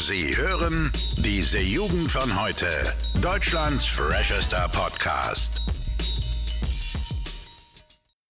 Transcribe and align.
Sie 0.00 0.36
hören 0.36 0.92
diese 1.18 1.58
Jugend 1.58 2.08
von 2.08 2.40
heute. 2.40 2.68
Deutschlands 3.20 3.84
freshester 3.84 4.68
Podcast. 4.72 5.60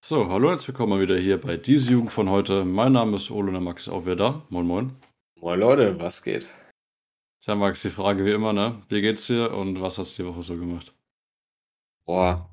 So, 0.03 0.27
hallo, 0.29 0.49
herzlich 0.49 0.69
willkommen 0.69 0.93
mal 0.93 0.99
wieder 0.99 1.15
hier 1.19 1.39
bei 1.39 1.57
diese 1.57 1.91
Jugend 1.91 2.11
von 2.11 2.27
heute. 2.27 2.65
Mein 2.65 2.93
Name 2.93 3.17
ist 3.17 3.29
Ole 3.29 3.49
und 3.49 3.53
der 3.53 3.61
Max 3.61 3.83
ist 3.83 3.89
auch 3.93 4.03
wieder 4.05 4.15
da. 4.15 4.41
Moin, 4.49 4.65
moin. 4.65 4.95
Moin 5.35 5.59
Leute, 5.59 5.99
was 5.99 6.23
geht? 6.23 6.47
Tja, 7.43 7.53
Max, 7.53 7.83
die 7.83 7.91
Frage 7.91 8.25
wie 8.25 8.31
immer, 8.31 8.51
ne? 8.51 8.81
Wie 8.89 9.01
geht's 9.01 9.27
dir 9.27 9.53
und 9.53 9.79
was 9.79 9.99
hast 9.99 10.17
du 10.17 10.23
die 10.23 10.29
Woche 10.29 10.41
so 10.41 10.55
gemacht? 10.57 10.91
Boah, 12.05 12.49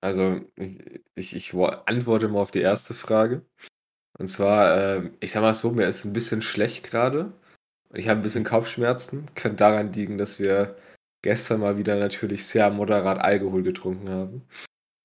also 0.00 0.40
ich, 0.56 1.02
ich, 1.14 1.36
ich 1.36 1.54
wo- 1.54 1.66
antworte 1.66 2.28
mal 2.28 2.40
auf 2.40 2.50
die 2.50 2.62
erste 2.62 2.94
Frage. 2.94 3.42
Und 4.18 4.26
zwar, 4.28 4.74
äh, 4.78 5.10
ich 5.20 5.32
sag 5.32 5.42
mal 5.42 5.54
so, 5.54 5.70
mir 5.70 5.86
ist 5.86 6.06
ein 6.06 6.14
bisschen 6.14 6.40
schlecht 6.40 6.88
gerade. 6.90 7.32
Ich 7.94 8.08
habe 8.08 8.20
ein 8.20 8.22
bisschen 8.22 8.44
Kopfschmerzen. 8.44 9.26
Könnte 9.34 9.56
daran 9.56 9.92
liegen, 9.92 10.18
dass 10.18 10.38
wir 10.38 10.76
gestern 11.22 11.60
mal 11.60 11.78
wieder 11.78 11.96
natürlich 11.96 12.46
sehr 12.46 12.70
moderat 12.70 13.18
Alkohol 13.18 13.62
getrunken 13.62 14.08
haben. 14.10 14.42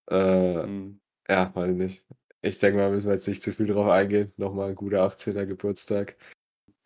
Äh, 0.09 0.63
Hm, 0.63 0.99
ja, 1.27 1.51
weiß 1.53 1.71
ich 1.71 1.77
nicht. 1.77 2.05
Ich 2.41 2.59
denke 2.59 2.79
mal, 2.79 2.91
müssen 2.91 3.07
wir 3.07 3.13
jetzt 3.13 3.27
nicht 3.27 3.43
zu 3.43 3.51
viel 3.51 3.67
drauf 3.67 3.89
eingehen. 3.89 4.31
Nochmal 4.37 4.69
ein 4.69 4.75
guter 4.75 5.05
18er 5.05 5.45
Geburtstag. 5.45 6.15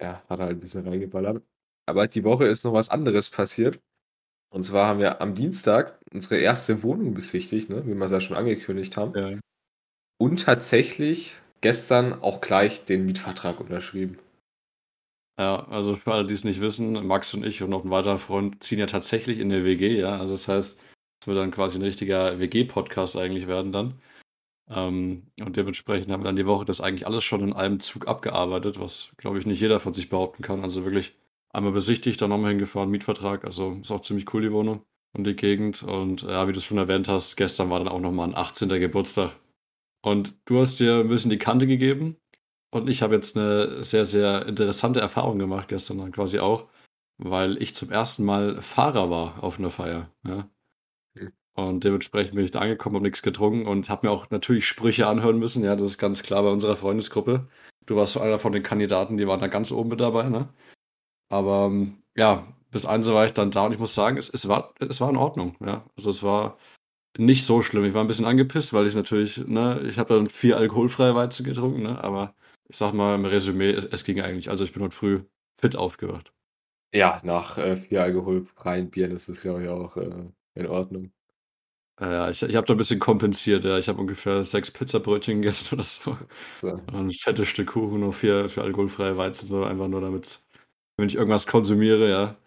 Ja, 0.01 0.23
hat 0.27 0.39
halt 0.39 0.51
ein 0.51 0.59
bisschen 0.59 0.87
reingeballert. 0.87 1.43
Aber 1.85 2.07
die 2.07 2.23
Woche 2.23 2.45
ist 2.45 2.63
noch 2.63 2.73
was 2.73 2.89
anderes 2.89 3.29
passiert. 3.29 3.79
Und 4.49 4.63
zwar 4.63 4.87
haben 4.87 4.99
wir 4.99 5.21
am 5.21 5.35
Dienstag 5.35 5.99
unsere 6.11 6.37
erste 6.37 6.83
Wohnung 6.83 7.13
besichtigt, 7.13 7.69
ne, 7.69 7.85
wie 7.85 7.95
wir 7.95 8.05
es 8.05 8.11
ja 8.11 8.21
schon 8.21 8.37
angekündigt 8.37 8.97
haben. 8.97 9.17
ja. 9.17 9.39
Und 10.19 10.43
tatsächlich 10.43 11.37
gestern 11.61 12.21
auch 12.21 12.39
gleich 12.39 12.85
den 12.85 13.05
Mietvertrag 13.05 13.59
unterschrieben. 13.59 14.19
Ja, 15.39 15.67
also 15.67 15.95
für 15.95 16.13
alle, 16.13 16.27
die 16.27 16.33
es 16.33 16.43
nicht 16.43 16.61
wissen, 16.61 17.07
Max 17.07 17.33
und 17.33 17.43
ich 17.43 17.63
und 17.63 17.69
noch 17.71 17.83
ein 17.83 17.89
weiterer 17.89 18.19
Freund 18.19 18.63
ziehen 18.63 18.79
ja 18.79 18.85
tatsächlich 18.85 19.39
in 19.39 19.49
der 19.49 19.63
WG, 19.65 19.99
ja. 19.99 20.17
Also 20.17 20.33
das 20.33 20.47
heißt, 20.47 20.79
es 21.21 21.27
wird 21.27 21.37
dann 21.37 21.51
quasi 21.51 21.79
ein 21.79 21.83
richtiger 21.83 22.39
WG-Podcast 22.39 23.17
eigentlich 23.17 23.47
werden 23.47 23.71
dann. 23.71 23.99
Ähm, 24.69 25.27
und 25.41 25.57
dementsprechend 25.57 26.11
haben 26.11 26.21
wir 26.21 26.25
dann 26.25 26.35
die 26.35 26.45
Woche 26.45 26.65
das 26.65 26.81
eigentlich 26.81 27.07
alles 27.07 27.23
schon 27.23 27.41
in 27.41 27.53
einem 27.53 27.79
Zug 27.79 28.07
abgearbeitet, 28.07 28.79
was, 28.79 29.13
glaube 29.17 29.39
ich, 29.39 29.45
nicht 29.45 29.61
jeder 29.61 29.79
von 29.79 29.93
sich 29.93 30.09
behaupten 30.09 30.43
kann. 30.43 30.61
Also 30.63 30.85
wirklich 30.85 31.15
einmal 31.49 31.73
besichtigt, 31.73 32.21
dann 32.21 32.29
nochmal 32.29 32.51
hingefahren, 32.51 32.89
Mietvertrag. 32.89 33.45
Also 33.45 33.73
ist 33.81 33.91
auch 33.91 34.01
ziemlich 34.01 34.33
cool, 34.33 34.41
die 34.43 34.51
Wohnung 34.51 34.83
und 35.13 35.25
die 35.25 35.35
Gegend. 35.35 35.83
Und 35.83 36.23
ja, 36.23 36.47
wie 36.47 36.53
du 36.53 36.59
es 36.59 36.65
schon 36.65 36.77
erwähnt 36.77 37.07
hast, 37.07 37.35
gestern 37.37 37.69
war 37.69 37.79
dann 37.79 37.87
auch 37.87 37.99
nochmal 37.99 38.29
ein 38.29 38.35
18. 38.35 38.69
Geburtstag. 38.69 39.35
Und 40.01 40.35
du 40.45 40.59
hast 40.59 40.79
dir 40.79 40.99
ein 40.99 41.07
bisschen 41.09 41.31
die 41.31 41.37
Kante 41.37 41.67
gegeben. 41.67 42.17
Und 42.73 42.89
ich 42.89 43.03
habe 43.03 43.13
jetzt 43.13 43.37
eine 43.37 43.83
sehr, 43.83 44.03
sehr 44.03 44.47
interessante 44.47 44.99
Erfahrung 44.99 45.37
gemacht 45.37 45.67
gestern 45.67 45.99
dann 45.99 46.11
quasi 46.11 46.39
auch, 46.39 46.69
weil 47.19 47.61
ich 47.61 47.75
zum 47.75 47.91
ersten 47.91 48.25
Mal 48.25 48.63
Fahrer 48.63 49.11
war 49.11 49.43
auf 49.43 49.59
einer 49.59 49.69
Feier. 49.69 50.09
Ja. 50.25 50.49
Und 51.53 51.83
dementsprechend 51.83 52.33
bin 52.33 52.45
ich 52.45 52.49
da 52.49 52.61
angekommen, 52.61 52.95
habe 52.95 53.03
nichts 53.03 53.21
getrunken 53.21 53.67
und 53.67 53.89
habe 53.89 54.07
mir 54.07 54.11
auch 54.11 54.31
natürlich 54.31 54.65
Sprüche 54.67 55.05
anhören 55.05 55.37
müssen. 55.37 55.63
Ja, 55.63 55.75
das 55.75 55.85
ist 55.85 55.97
ganz 55.99 56.23
klar 56.23 56.41
bei 56.41 56.49
unserer 56.49 56.75
Freundesgruppe. 56.75 57.47
Du 57.85 57.95
warst 57.95 58.13
so 58.13 58.21
einer 58.21 58.39
von 58.39 58.53
den 58.53 58.63
Kandidaten, 58.63 59.17
die 59.17 59.27
waren 59.27 59.39
da 59.39 59.47
ganz 59.47 59.71
oben 59.71 59.89
mit 59.89 59.99
dabei, 59.99 60.29
ne? 60.29 60.49
Aber 61.29 61.67
ähm, 61.67 61.99
ja, 62.17 62.47
bis 62.71 62.87
eins 62.87 63.07
war 63.07 63.25
ich 63.27 63.33
dann 63.33 63.51
da 63.51 63.67
und 63.67 63.73
ich 63.73 63.79
muss 63.79 63.93
sagen, 63.93 64.17
es, 64.17 64.29
es, 64.29 64.47
war, 64.47 64.73
es 64.79 64.99
war 64.99 65.11
in 65.11 65.17
Ordnung. 65.17 65.55
Ja. 65.63 65.85
Also 65.95 66.09
es 66.09 66.23
war 66.23 66.57
nicht 67.19 67.45
so 67.45 67.61
schlimm. 67.61 67.85
Ich 67.85 67.93
war 67.93 68.03
ein 68.03 68.07
bisschen 68.07 68.25
angepisst, 68.25 68.73
weil 68.73 68.87
ich 68.87 68.95
natürlich, 68.95 69.37
ne, 69.45 69.81
ich 69.87 69.99
habe 69.99 70.15
dann 70.15 70.27
vier 70.27 70.57
alkoholfreie 70.57 71.13
Weizen 71.13 71.45
getrunken, 71.45 71.83
ne? 71.83 72.03
Aber 72.03 72.33
ich 72.73 72.79
sag 72.79 72.91
mal 72.93 73.13
im 73.13 73.25
Resümee, 73.25 73.69
es, 73.69 73.85
es 73.85 74.03
ging 74.03 74.19
eigentlich. 74.19 74.49
Also 74.49 74.63
ich 74.63 74.73
bin 74.73 74.81
heute 74.81 74.95
früh 74.95 75.21
fit 75.59 75.75
aufgewacht. 75.75 76.33
Ja, 76.91 77.21
nach 77.23 77.59
äh, 77.59 77.77
vier 77.77 78.01
alkoholfreien 78.01 78.89
Bieren 78.89 79.11
ist 79.11 79.29
es, 79.29 79.41
glaube 79.41 79.61
ich, 79.61 79.69
auch 79.69 79.95
äh, 79.95 80.25
in 80.55 80.65
Ordnung. 80.65 81.11
Ja, 82.01 82.31
ich, 82.31 82.41
ich 82.41 82.55
habe 82.55 82.65
da 82.65 82.73
ein 82.73 82.77
bisschen 82.77 82.99
kompensiert. 82.99 83.63
Ja. 83.63 83.77
Ich 83.77 83.87
habe 83.89 84.01
ungefähr 84.01 84.43
sechs 84.43 84.71
Pizzabrötchen 84.71 85.43
gegessen 85.43 85.75
oder 85.75 85.83
so. 85.83 86.17
So. 86.51 86.71
Und 86.71 86.95
ein 86.95 87.11
fettes 87.11 87.47
Stück 87.47 87.73
Kuchen 87.73 88.01
und 88.01 88.13
vier, 88.13 88.49
vier 88.49 88.63
alkoholfreie 88.63 89.17
Weizen, 89.17 89.47
so 89.47 89.63
einfach 89.63 89.87
nur 89.87 90.01
damit, 90.01 90.39
wenn 90.97 91.07
ich 91.07 91.15
irgendwas 91.15 91.45
konsumiere, 91.45 92.09
ja. 92.09 92.37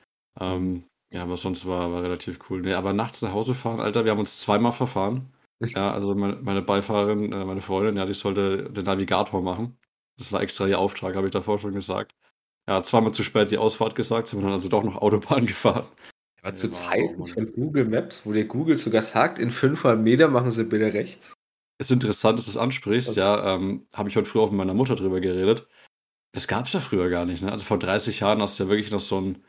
Ähm, 0.41 0.83
ja, 1.13 1.23
aber 1.23 1.37
sonst 1.37 1.67
war, 1.69 1.93
war 1.93 2.03
relativ 2.03 2.41
cool. 2.51 2.63
Nee, 2.63 2.75
aber 2.75 2.93
nachts 2.93 3.23
nach 3.23 3.33
Hause 3.33 3.55
fahren, 3.55 3.79
Alter, 3.79 4.05
wir 4.05 4.11
haben 4.11 4.19
uns 4.19 4.41
zweimal 4.41 4.73
verfahren. 4.73 5.33
Ja, 5.61 5.93
also 5.93 6.17
meine, 6.17 6.37
meine 6.43 6.63
Beifahrerin, 6.63 7.33
äh, 7.33 7.45
meine 7.45 7.61
Freundin, 7.61 7.97
ja, 7.97 8.07
die 8.07 8.15
sollte 8.15 8.69
den 8.73 8.85
Navigator 8.85 9.41
machen. 9.41 9.79
Das 10.19 10.33
war 10.33 10.43
extra 10.43 10.67
ihr 10.67 10.79
Auftrag, 10.79 11.15
habe 11.15 11.27
ich 11.27 11.33
davor 11.33 11.59
schon 11.59 11.75
gesagt. 11.75 12.15
Ja, 12.69 12.83
zweimal 12.83 13.13
zu 13.13 13.23
spät 13.23 13.51
die 13.51 13.59
Ausfahrt 13.59 13.95
gesagt, 13.95 14.27
sind 14.27 14.41
wir 14.41 14.45
dann 14.45 14.53
also 14.55 14.69
doch 14.69 14.83
noch 14.83 14.97
Autobahn 14.97 15.47
gefahren. 15.47 15.87
Aber 16.43 16.51
Ja, 16.51 16.55
zu 16.55 16.69
auch 16.69 16.73
Zeiten 16.73 17.19
mal- 17.19 17.27
von 17.27 17.53
Google 17.53 17.85
Maps, 17.85 18.27
wo 18.27 18.33
dir 18.33 18.45
Google 18.47 18.77
sogar 18.77 19.03
sagt, 19.03 19.39
in 19.39 19.51
500 19.51 20.01
Meter 20.01 20.29
machen 20.29 20.51
sie 20.51 20.65
bitte 20.65 20.93
rechts. 20.93 21.35
Ist 21.79 21.93
interessant, 21.93 22.39
dass 22.39 22.47
du 22.47 22.53
es 22.53 22.57
ansprichst, 22.57 23.11
Also- 23.11 23.21
ja. 23.21 23.55
Ähm, 23.55 23.87
habe 23.95 24.09
ich 24.09 24.17
heute 24.17 24.29
früh 24.29 24.41
auch 24.41 24.51
mit 24.51 24.59
meiner 24.59 24.75
Mutter 24.75 24.97
drüber 24.97 25.21
geredet. 25.21 25.67
Das 26.33 26.49
gab 26.49 26.67
es 26.67 26.73
ja 26.73 26.81
früher 26.81 27.09
gar 27.09 27.25
nicht, 27.25 27.43
ne? 27.43 27.53
Also 27.53 27.65
vor 27.65 27.79
30 27.79 28.21
Jahren 28.21 28.43
hast 28.43 28.59
du 28.59 28.65
ja 28.65 28.69
wirklich 28.69 28.91
noch 28.91 29.01
so 29.01 29.21
ein, 29.21 29.45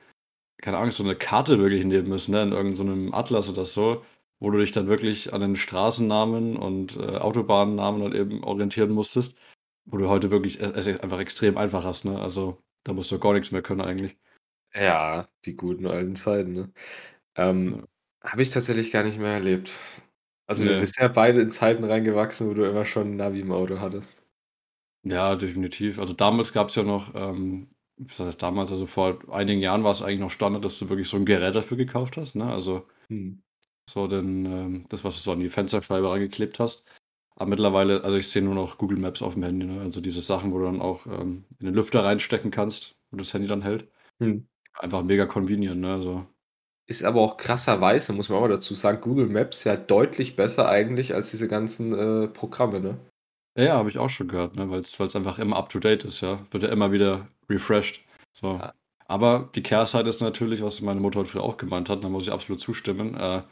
keine 0.62 0.78
Ahnung, 0.78 0.92
so 0.92 1.04
eine 1.04 1.16
Karte 1.16 1.60
wirklich 1.60 1.84
nehmen 1.86 2.10
müssen, 2.10 2.32
ne? 2.32 2.44
In 2.44 2.52
irgendeinem 2.52 3.14
Atlas 3.14 3.50
oder 3.50 3.66
so, 3.66 4.04
wo 4.40 4.52
du 4.52 4.60
dich 4.60 4.72
dann 4.72 4.88
wirklich 4.88 5.34
an 5.34 5.42
den 5.42 5.56
Straßennamen 5.56 6.56
und 6.58 6.98
äh, 6.98 7.18
Autobahnnamen 7.18 8.04
halt 8.04 8.14
eben 8.16 8.44
orientieren 8.44 8.92
musstest, 8.92 9.38
wo 9.88 9.98
du 9.98 10.10
heute 10.10 10.32
wirklich 10.32 10.60
es, 10.62 10.88
einfach 11.02 11.20
extrem 11.20 11.58
einfach 11.58 11.84
hast, 11.84 12.06
ne? 12.06 12.20
Also 12.22 12.64
da 12.84 12.94
musst 12.94 13.12
du 13.12 13.20
gar 13.20 13.34
nichts 13.34 13.52
mehr 13.52 13.62
können 13.64 13.82
eigentlich. 13.82 14.18
Ja, 14.74 15.26
die 15.46 15.56
guten 15.56 15.88
alten 15.88 16.16
Zeiten, 16.16 16.54
ne? 16.54 16.74
Ähm, 17.36 17.86
Habe 18.24 18.42
ich 18.42 18.52
tatsächlich 18.52 18.92
gar 18.92 19.04
nicht 19.04 19.20
mehr 19.20 19.34
erlebt. 19.34 19.74
Also 20.48 20.64
wir 20.66 20.72
Nee. 20.80 20.86
sind 20.86 20.98
ja 21.00 21.08
beide 21.10 21.42
in 21.42 21.52
Zeiten 21.52 21.84
reingewachsen, 21.84 22.50
wo 22.50 22.54
du 22.54 22.66
immer 22.70 22.86
schon 22.86 23.14
ein 23.14 23.18
Navi 23.18 23.42
im 23.42 23.52
Auto 23.52 23.80
hattest. 23.80 24.26
Ja, 25.04 25.36
definitiv. 25.36 26.00
Also 26.00 26.14
damals 26.14 26.54
gab 26.54 26.70
es 26.70 26.76
ja 26.76 26.84
noch, 26.84 27.14
ähm, 27.16 27.70
was 27.98 28.20
heißt 28.20 28.42
damals, 28.42 28.72
also 28.72 28.86
vor 28.86 29.20
einigen 29.32 29.62
Jahren 29.62 29.84
war 29.84 29.92
es 29.92 30.02
eigentlich 30.02 30.20
noch 30.20 30.32
Standard, 30.32 30.64
dass 30.66 30.78
du 30.80 30.90
wirklich 30.90 31.08
so 31.08 31.18
ein 31.18 31.26
Gerät 31.26 31.56
dafür 31.56 31.78
gekauft 31.78 32.18
hast, 32.18 32.36
ne? 32.36 32.46
Also 32.52 32.88
Hm. 33.10 33.42
so 33.90 34.08
den, 34.08 34.46
ähm, 34.46 34.86
das, 34.90 35.04
was 35.04 35.16
du 35.16 35.22
so 35.22 35.32
an 35.32 35.40
die 35.40 35.50
Fensterscheibe 35.50 36.10
angeklebt 36.12 36.60
hast. 36.60 36.86
Aber 37.38 37.50
mittlerweile, 37.52 38.04
also 38.04 38.18
ich 38.18 38.30
sehe 38.30 38.42
nur 38.42 38.56
noch 38.56 38.80
Google 38.80 38.98
Maps 38.98 39.22
auf 39.22 39.36
dem 39.36 39.44
Handy, 39.44 39.66
ne? 39.68 39.82
Also 39.82 40.02
diese 40.02 40.22
Sachen, 40.22 40.52
wo 40.52 40.58
du 40.58 40.66
dann 40.66 40.82
auch 40.82 41.06
ähm, 41.06 41.46
in 41.60 41.68
den 41.68 41.76
Lüfter 41.76 42.04
reinstecken 42.04 42.50
kannst, 42.50 42.98
wo 43.12 43.18
das 43.18 43.34
Handy 43.34 43.48
dann 43.48 43.62
hält. 43.62 43.88
Hm. 44.20 44.48
Einfach 44.74 45.04
mega 45.04 45.26
convenient, 45.28 45.82
ne? 45.82 45.94
Also, 45.94 46.26
Ist 46.88 47.04
aber 47.04 47.22
auch 47.22 47.38
krasserweise, 47.38 48.14
muss 48.14 48.30
man 48.30 48.40
auch 48.40 48.42
mal 48.42 48.50
dazu 48.50 48.74
sagen, 48.74 49.02
Google 49.02 49.28
Maps 49.28 49.64
ja 49.66 49.76
deutlich 49.76 50.36
besser 50.36 50.68
eigentlich 50.68 51.14
als 51.14 51.30
diese 51.30 51.48
ganzen 51.48 51.94
äh, 51.94 52.28
Programme, 52.28 52.80
ne? 52.80 52.98
ja, 53.56 53.66
ja 53.66 53.78
habe 53.78 53.90
ich 53.90 54.00
auch 54.00 54.10
schon 54.10 54.30
gehört, 54.30 54.56
ne? 54.56 54.72
Weil 54.72 54.82
es 54.82 55.16
einfach 55.16 55.38
immer 55.38 55.58
up 55.58 55.70
to 55.70 55.80
date 55.80 56.06
ist, 56.06 56.22
ja. 56.22 56.40
Wird 56.50 56.64
ja 56.64 56.70
immer 56.70 56.92
wieder 56.92 57.28
refreshed. 57.50 58.04
So. 58.34 58.56
Ja. 58.56 58.74
Aber 59.08 59.50
die 59.56 59.64
Kehrseite 59.64 60.10
ist 60.10 60.22
natürlich, 60.22 60.62
was 60.64 60.82
meine 60.82 61.00
Mutter 61.00 61.20
heute 61.20 61.30
früher 61.30 61.44
auch 61.44 61.58
gemeint 61.58 61.90
hat, 61.90 62.04
da 62.04 62.10
muss 62.10 62.28
ich 62.28 62.34
absolut 62.34 62.60
zustimmen. 62.60 63.16
Äh, 63.16 63.44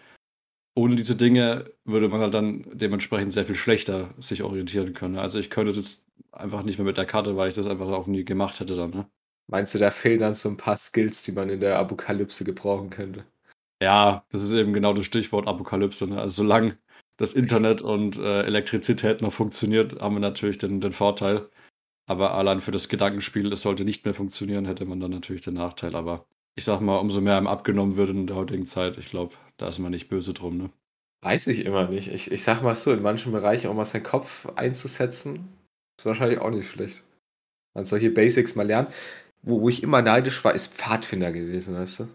ohne 0.75 0.95
diese 0.95 1.15
Dinge 1.15 1.71
würde 1.85 2.09
man 2.09 2.21
halt 2.21 2.33
dann 2.33 2.65
dementsprechend 2.73 3.33
sehr 3.33 3.45
viel 3.45 3.55
schlechter 3.55 4.13
sich 4.19 4.43
orientieren 4.43 4.93
können. 4.93 5.17
Also 5.17 5.39
ich 5.39 5.49
könnte 5.49 5.69
es 5.69 5.77
jetzt 5.77 6.05
einfach 6.31 6.63
nicht 6.63 6.77
mehr 6.77 6.85
mit 6.85 6.97
der 6.97 7.05
Karte, 7.05 7.37
weil 7.37 7.49
ich 7.49 7.55
das 7.55 7.67
einfach 7.67 7.87
auch 7.87 8.07
nie 8.07 8.25
gemacht 8.25 8.59
hätte 8.59 8.75
dann. 8.75 8.91
Ne? 8.91 9.07
Meinst 9.47 9.73
du, 9.73 9.79
da 9.79 9.89
fehlen 9.91 10.19
dann 10.19 10.35
so 10.35 10.49
ein 10.49 10.57
paar 10.57 10.77
Skills, 10.77 11.23
die 11.23 11.31
man 11.31 11.49
in 11.49 11.61
der 11.61 11.79
Apokalypse 11.79 12.43
gebrauchen 12.43 12.89
könnte? 12.89 13.25
Ja, 13.81 14.25
das 14.31 14.43
ist 14.43 14.51
eben 14.53 14.73
genau 14.73 14.93
das 14.93 15.05
Stichwort 15.05 15.47
Apokalypse. 15.47 16.07
Ne? 16.07 16.19
Also 16.19 16.43
solange 16.43 16.77
das 17.17 17.33
Internet 17.33 17.81
und 17.81 18.17
äh, 18.17 18.43
Elektrizität 18.43 19.21
noch 19.21 19.31
funktioniert, 19.33 20.01
haben 20.01 20.15
wir 20.15 20.19
natürlich 20.19 20.57
den, 20.57 20.81
den 20.81 20.91
Vorteil. 20.91 21.49
Aber 22.07 22.35
allein 22.35 22.61
für 22.61 22.71
das 22.71 22.89
Gedankenspiel, 22.89 23.51
es 23.51 23.61
sollte 23.61 23.85
nicht 23.85 24.05
mehr 24.05 24.13
funktionieren, 24.13 24.65
hätte 24.65 24.85
man 24.85 24.99
dann 24.99 25.11
natürlich 25.11 25.41
den 25.41 25.55
Nachteil. 25.55 25.95
Aber 25.95 26.27
ich 26.55 26.63
sag 26.63 26.79
mal, 26.79 26.97
umso 26.97 27.21
mehr 27.21 27.37
einem 27.37 27.47
abgenommen 27.47 27.97
wird 27.97 28.09
in 28.09 28.27
der 28.27 28.35
heutigen 28.37 28.65
Zeit, 28.65 28.97
ich 28.97 29.07
glaube, 29.07 29.35
da 29.57 29.67
ist 29.67 29.79
man 29.79 29.91
nicht 29.91 30.09
böse 30.09 30.33
drum. 30.33 30.57
Ne? 30.57 30.69
Weiß 31.21 31.47
ich 31.47 31.65
immer 31.65 31.89
nicht. 31.89 32.07
Ich, 32.07 32.31
ich 32.31 32.43
sag 32.43 32.61
mal 32.61 32.75
so, 32.75 32.91
in 32.93 33.01
manchen 33.01 33.31
Bereichen 33.31 33.67
auch 33.67 33.73
mal 33.73 33.85
seinen 33.85 34.03
Kopf 34.03 34.45
einzusetzen, 34.55 35.49
ist 35.97 36.05
wahrscheinlich 36.05 36.39
auch 36.39 36.49
nicht 36.49 36.69
schlecht. 36.69 37.03
Man 37.73 37.85
soll 37.85 37.99
hier 37.99 38.13
Basics 38.13 38.55
mal 38.55 38.65
lernen. 38.65 38.87
Wo, 39.41 39.61
wo 39.61 39.69
ich 39.69 39.83
immer 39.83 40.01
neidisch 40.01 40.43
war, 40.43 40.53
ist 40.53 40.73
Pfadfinder 40.73 41.31
gewesen, 41.31 41.75
weißt 41.75 41.99
du? 41.99 42.07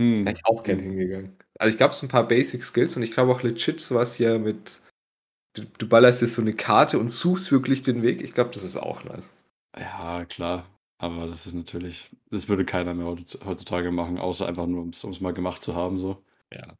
Hm. 0.00 0.24
Wäre 0.24 0.36
ich 0.36 0.46
auch 0.46 0.62
gern 0.62 0.78
hingegangen. 0.78 1.36
Also 1.58 1.72
ich 1.72 1.76
glaube, 1.76 1.92
es 1.92 1.98
sind 1.98 2.08
ein 2.08 2.12
paar 2.12 2.28
Basic 2.28 2.62
Skills 2.62 2.96
und 2.96 3.02
ich 3.02 3.10
glaube 3.10 3.32
auch 3.32 3.42
legit 3.42 3.80
sowas 3.80 4.14
hier 4.14 4.38
mit, 4.38 4.80
du, 5.54 5.64
du 5.78 5.88
ballerst 5.88 6.22
dir 6.22 6.28
so 6.28 6.40
eine 6.40 6.54
Karte 6.54 6.98
und 7.00 7.08
suchst 7.08 7.50
wirklich 7.50 7.82
den 7.82 8.02
Weg. 8.02 8.22
Ich 8.22 8.34
glaube, 8.34 8.50
das 8.54 8.62
ist 8.62 8.76
auch 8.76 9.02
nice. 9.04 9.34
Ja, 9.76 10.24
klar. 10.26 10.64
Aber 10.98 11.26
das 11.28 11.46
ist 11.46 11.54
natürlich, 11.54 12.10
das 12.30 12.48
würde 12.48 12.64
keiner 12.64 12.92
mehr 12.94 13.06
heutz- 13.06 13.38
heutzutage 13.44 13.90
machen, 13.92 14.18
außer 14.18 14.46
einfach 14.46 14.66
nur, 14.66 14.82
um 14.82 14.90
es 14.90 15.20
mal 15.20 15.32
gemacht 15.32 15.62
zu 15.62 15.74
haben. 15.76 15.98
So. 15.98 16.24
Ja. 16.52 16.74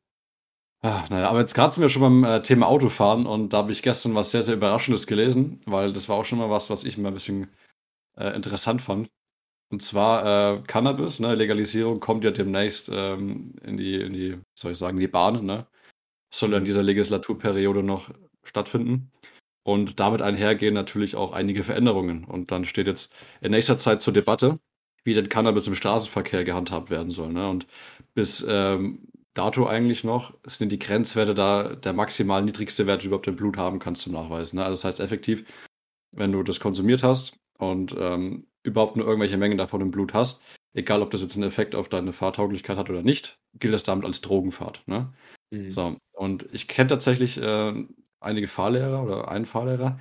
Ah, 0.81 1.07
naja, 1.11 1.29
aber 1.29 1.41
jetzt 1.41 1.55
gerade 1.55 1.75
sind 1.75 1.83
wir 1.83 1.89
schon 1.89 2.03
beim 2.03 2.25
äh, 2.25 2.43
Thema 2.43 2.69
Autofahren 2.69 3.27
und 3.27 3.53
da 3.53 3.59
habe 3.59 3.73
ich 3.73 3.83
gestern 3.83 4.15
was 4.15 4.31
sehr, 4.31 4.45
sehr 4.45 4.55
Überraschendes 4.55 5.09
gelesen, 5.09 5.61
weil 5.67 5.93
das 5.93 6.09
war 6.09 6.17
auch 6.17 6.25
schon 6.25 6.39
mal 6.39 6.51
was, 6.51 6.71
was 6.71 6.85
ich 6.85 6.99
mal 6.99 7.09
ein 7.09 7.15
bisschen 7.15 7.49
äh, 8.17 8.35
interessant 8.37 8.83
fand. 8.83 9.11
Und 9.71 9.83
zwar 9.83 10.59
äh, 10.59 10.63
Cannabis, 10.67 11.21
ne, 11.21 11.35
Legalisierung 11.35 12.01
kommt 12.01 12.25
ja 12.25 12.31
demnächst 12.33 12.91
ähm, 12.93 13.55
in 13.63 13.77
die, 13.77 13.97
in 13.97 14.15
die, 14.15 14.39
soll 14.55 14.73
ich 14.73 14.79
sagen, 14.79 14.99
die 15.01 15.09
Bahnen, 15.09 15.47
ne? 15.47 15.67
Soll 16.35 16.55
in 16.55 16.65
dieser 16.65 16.83
Legislaturperiode 16.83 17.83
noch 17.83 18.11
stattfinden. 18.45 19.11
Und 19.69 20.01
damit 20.01 20.23
einhergehen 20.23 20.73
natürlich 20.73 21.15
auch 21.15 21.33
einige 21.33 21.63
Veränderungen. 21.63 22.25
Und 22.25 22.53
dann 22.53 22.65
steht 22.65 22.87
jetzt 22.87 23.15
in 23.43 23.51
nächster 23.51 23.77
Zeit 23.77 24.01
zur 24.01 24.15
Debatte, 24.15 24.61
wie 25.05 25.13
denn 25.13 25.29
Cannabis 25.29 25.67
im 25.67 25.75
Straßenverkehr 25.75 26.43
gehandhabt 26.45 26.89
werden 26.89 27.11
soll. 27.11 27.35
Ne? 27.35 27.47
Und 27.51 27.67
bis 28.15 28.43
ähm, 28.49 29.09
dato 29.35 29.67
eigentlich 29.67 30.05
noch 30.05 30.33
sind 30.47 30.73
die 30.73 30.79
Grenzwerte 30.79 31.35
da 31.35 31.75
der 31.75 31.93
maximal 31.93 32.43
niedrigste 32.43 32.87
Wert, 32.87 33.03
den 33.03 33.05
du 33.05 33.07
überhaupt 33.09 33.27
im 33.27 33.37
Blut 33.37 33.59
haben 33.59 33.79
kannst, 33.79 34.01
zu 34.01 34.11
nachweisen. 34.11 34.57
Ne? 34.57 34.65
Also 34.65 34.73
das 34.73 34.85
heißt 34.85 35.01
effektiv, 35.01 35.45
wenn 36.13 36.33
du 36.33 36.43
das 36.43 36.61
konsumiert 36.61 37.03
hast 37.03 37.39
und 37.59 37.95
ähm, 37.99 38.47
überhaupt 38.63 38.97
nur 38.97 39.05
irgendwelche 39.05 39.37
Mengen 39.37 39.59
davon 39.59 39.83
im 39.83 39.91
Blut 39.91 40.15
hast, 40.15 40.43
egal 40.73 41.03
ob 41.03 41.11
das 41.11 41.21
jetzt 41.21 41.37
einen 41.37 41.47
Effekt 41.47 41.75
auf 41.75 41.91
deine 41.91 42.15
Fahrtauglichkeit 42.15 42.79
hat 42.79 42.89
oder 42.89 43.03
nicht, 43.03 43.39
gilt 43.53 43.75
das 43.75 43.83
damit 43.83 44.07
als 44.07 44.23
Drogenfahrt. 44.23 44.83
Ne? 44.87 45.13
Mhm. 45.51 45.71
So, 45.71 45.99
und 46.15 46.49
ich 46.53 46.69
kenne 46.69 46.89
tatsächlich 46.89 47.37
äh, 47.37 47.75
einige 48.21 48.49
Fahrlehrer 48.49 49.03
oder 49.03 49.29
einen 49.29 49.47
Fahrlehrer, 49.47 49.99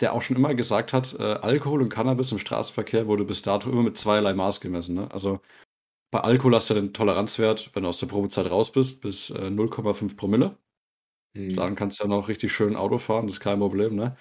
der 0.00 0.14
auch 0.14 0.22
schon 0.22 0.36
immer 0.36 0.54
gesagt 0.54 0.92
hat, 0.92 1.14
äh, 1.18 1.22
Alkohol 1.22 1.82
und 1.82 1.90
Cannabis 1.90 2.32
im 2.32 2.38
Straßenverkehr 2.38 3.06
wurde 3.06 3.24
bis 3.24 3.42
dato 3.42 3.70
immer 3.70 3.82
mit 3.82 3.96
zweierlei 3.96 4.34
Maß 4.34 4.60
gemessen. 4.60 4.94
Ne? 4.94 5.10
Also 5.10 5.40
bei 6.10 6.20
Alkohol 6.20 6.54
hast 6.54 6.70
du 6.70 6.74
den 6.74 6.92
Toleranzwert, 6.92 7.70
wenn 7.74 7.84
du 7.84 7.88
aus 7.88 8.00
der 8.00 8.06
Probezeit 8.06 8.50
raus 8.50 8.72
bist, 8.72 9.02
bis 9.02 9.30
äh, 9.30 9.50
0,5 9.50 10.16
Promille. 10.16 10.56
Mhm. 11.34 11.54
Dann 11.54 11.76
kannst 11.76 12.00
du 12.00 12.04
ja 12.04 12.10
noch 12.10 12.28
richtig 12.28 12.52
schön 12.52 12.76
Auto 12.76 12.98
fahren, 12.98 13.26
das 13.26 13.36
ist 13.36 13.40
kein 13.40 13.60
Problem, 13.60 13.94
ne? 13.94 14.16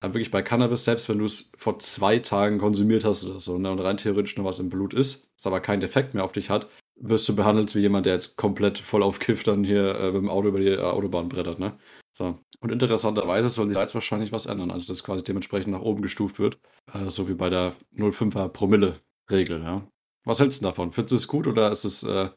Aber 0.00 0.14
wirklich 0.14 0.30
bei 0.30 0.42
Cannabis, 0.42 0.84
selbst 0.84 1.08
wenn 1.08 1.18
du 1.18 1.24
es 1.24 1.50
vor 1.56 1.78
zwei 1.78 2.18
Tagen 2.18 2.58
konsumiert 2.58 3.04
hast 3.04 3.24
oder 3.24 3.40
so, 3.40 3.58
ne, 3.58 3.70
und 3.72 3.80
rein 3.80 3.96
theoretisch 3.96 4.36
noch 4.36 4.44
was 4.44 4.58
im 4.58 4.68
Blut 4.68 4.94
ist, 4.94 5.30
es 5.36 5.46
aber 5.46 5.60
keinen 5.60 5.82
Effekt 5.82 6.14
mehr 6.14 6.22
auf 6.24 6.32
dich 6.32 6.50
hat, 6.50 6.68
wirst 6.96 7.28
du 7.28 7.34
behandelt 7.34 7.74
wie 7.74 7.80
jemand, 7.80 8.06
der 8.06 8.14
jetzt 8.14 8.36
komplett 8.36 8.78
voll 8.78 9.02
auf 9.02 9.18
Kiff 9.18 9.42
dann 9.42 9.64
hier 9.64 9.96
äh, 9.96 10.06
mit 10.12 10.22
dem 10.22 10.28
Auto 10.28 10.48
über 10.48 10.60
die 10.60 10.68
äh, 10.68 10.80
Autobahn 10.80 11.28
brettert, 11.28 11.58
ne? 11.58 11.78
So. 12.16 12.38
Und 12.60 12.72
interessanterweise 12.72 13.50
soll 13.50 13.68
sich 13.68 13.76
jetzt 13.76 13.94
wahrscheinlich 13.94 14.32
was 14.32 14.46
ändern, 14.46 14.70
also 14.70 14.90
dass 14.90 15.04
quasi 15.04 15.22
dementsprechend 15.22 15.72
nach 15.72 15.82
oben 15.82 16.00
gestuft 16.00 16.38
wird, 16.38 16.58
äh, 16.94 17.10
so 17.10 17.28
wie 17.28 17.34
bei 17.34 17.50
der 17.50 17.74
0,5er 17.94 18.48
Promille-Regel, 18.48 19.62
ja. 19.62 19.86
Was 20.24 20.40
hältst 20.40 20.62
du 20.62 20.64
davon? 20.64 20.92
Findest 20.92 21.12
du 21.12 21.16
es 21.16 21.28
gut 21.28 21.46
oder 21.46 21.70
ist 21.70 21.84
es 21.84 22.02
äh, 22.04 22.30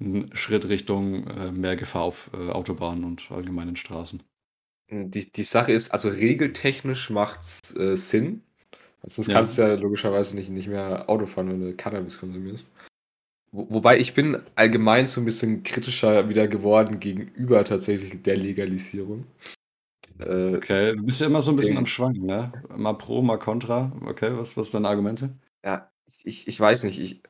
ein 0.00 0.30
Schritt 0.36 0.68
Richtung 0.68 1.26
äh, 1.26 1.50
mehr 1.50 1.74
Gefahr 1.74 2.02
auf 2.02 2.30
äh, 2.32 2.50
Autobahnen 2.50 3.02
und 3.02 3.28
allgemeinen 3.32 3.74
Straßen? 3.74 4.22
Hm, 4.88 5.10
die, 5.10 5.30
die 5.30 5.44
Sache 5.44 5.72
ist, 5.72 5.90
also 5.90 6.10
regeltechnisch 6.10 7.10
macht 7.10 7.40
es 7.40 7.76
äh, 7.76 7.96
Sinn. 7.96 8.44
Also 9.02 9.16
sonst 9.16 9.28
ja. 9.28 9.34
kannst 9.34 9.58
du 9.58 9.62
ja 9.62 9.74
logischerweise 9.74 10.36
nicht, 10.36 10.48
nicht 10.48 10.68
mehr 10.68 11.10
Auto 11.10 11.26
fahren, 11.26 11.48
wenn 11.48 11.60
du 11.60 11.76
Cannabis 11.76 12.20
konsumierst. 12.20 12.70
Wo, 13.54 13.70
wobei 13.70 14.00
ich 14.00 14.14
bin 14.14 14.42
allgemein 14.56 15.06
so 15.06 15.20
ein 15.20 15.24
bisschen 15.24 15.62
kritischer 15.62 16.28
wieder 16.28 16.48
geworden 16.48 16.98
gegenüber 16.98 17.64
tatsächlich 17.64 18.20
der 18.20 18.36
Legalisierung. 18.36 19.26
Äh, 20.18 20.56
okay, 20.56 20.96
du 20.96 21.04
bist 21.04 21.20
ja 21.20 21.28
immer 21.28 21.40
so 21.40 21.52
ein 21.52 21.56
bisschen 21.56 21.78
am 21.78 21.86
Schwanken, 21.86 22.26
ne? 22.26 22.52
Mal 22.76 22.94
pro, 22.94 23.22
mal 23.22 23.38
contra. 23.38 23.92
Okay, 24.06 24.36
was, 24.36 24.56
was 24.56 24.72
sind 24.72 24.82
deine 24.82 24.88
Argumente? 24.88 25.38
Ja, 25.64 25.88
ich, 26.24 26.48
ich 26.48 26.58
weiß 26.58 26.82
nicht. 26.82 26.98
Ich, 26.98 27.22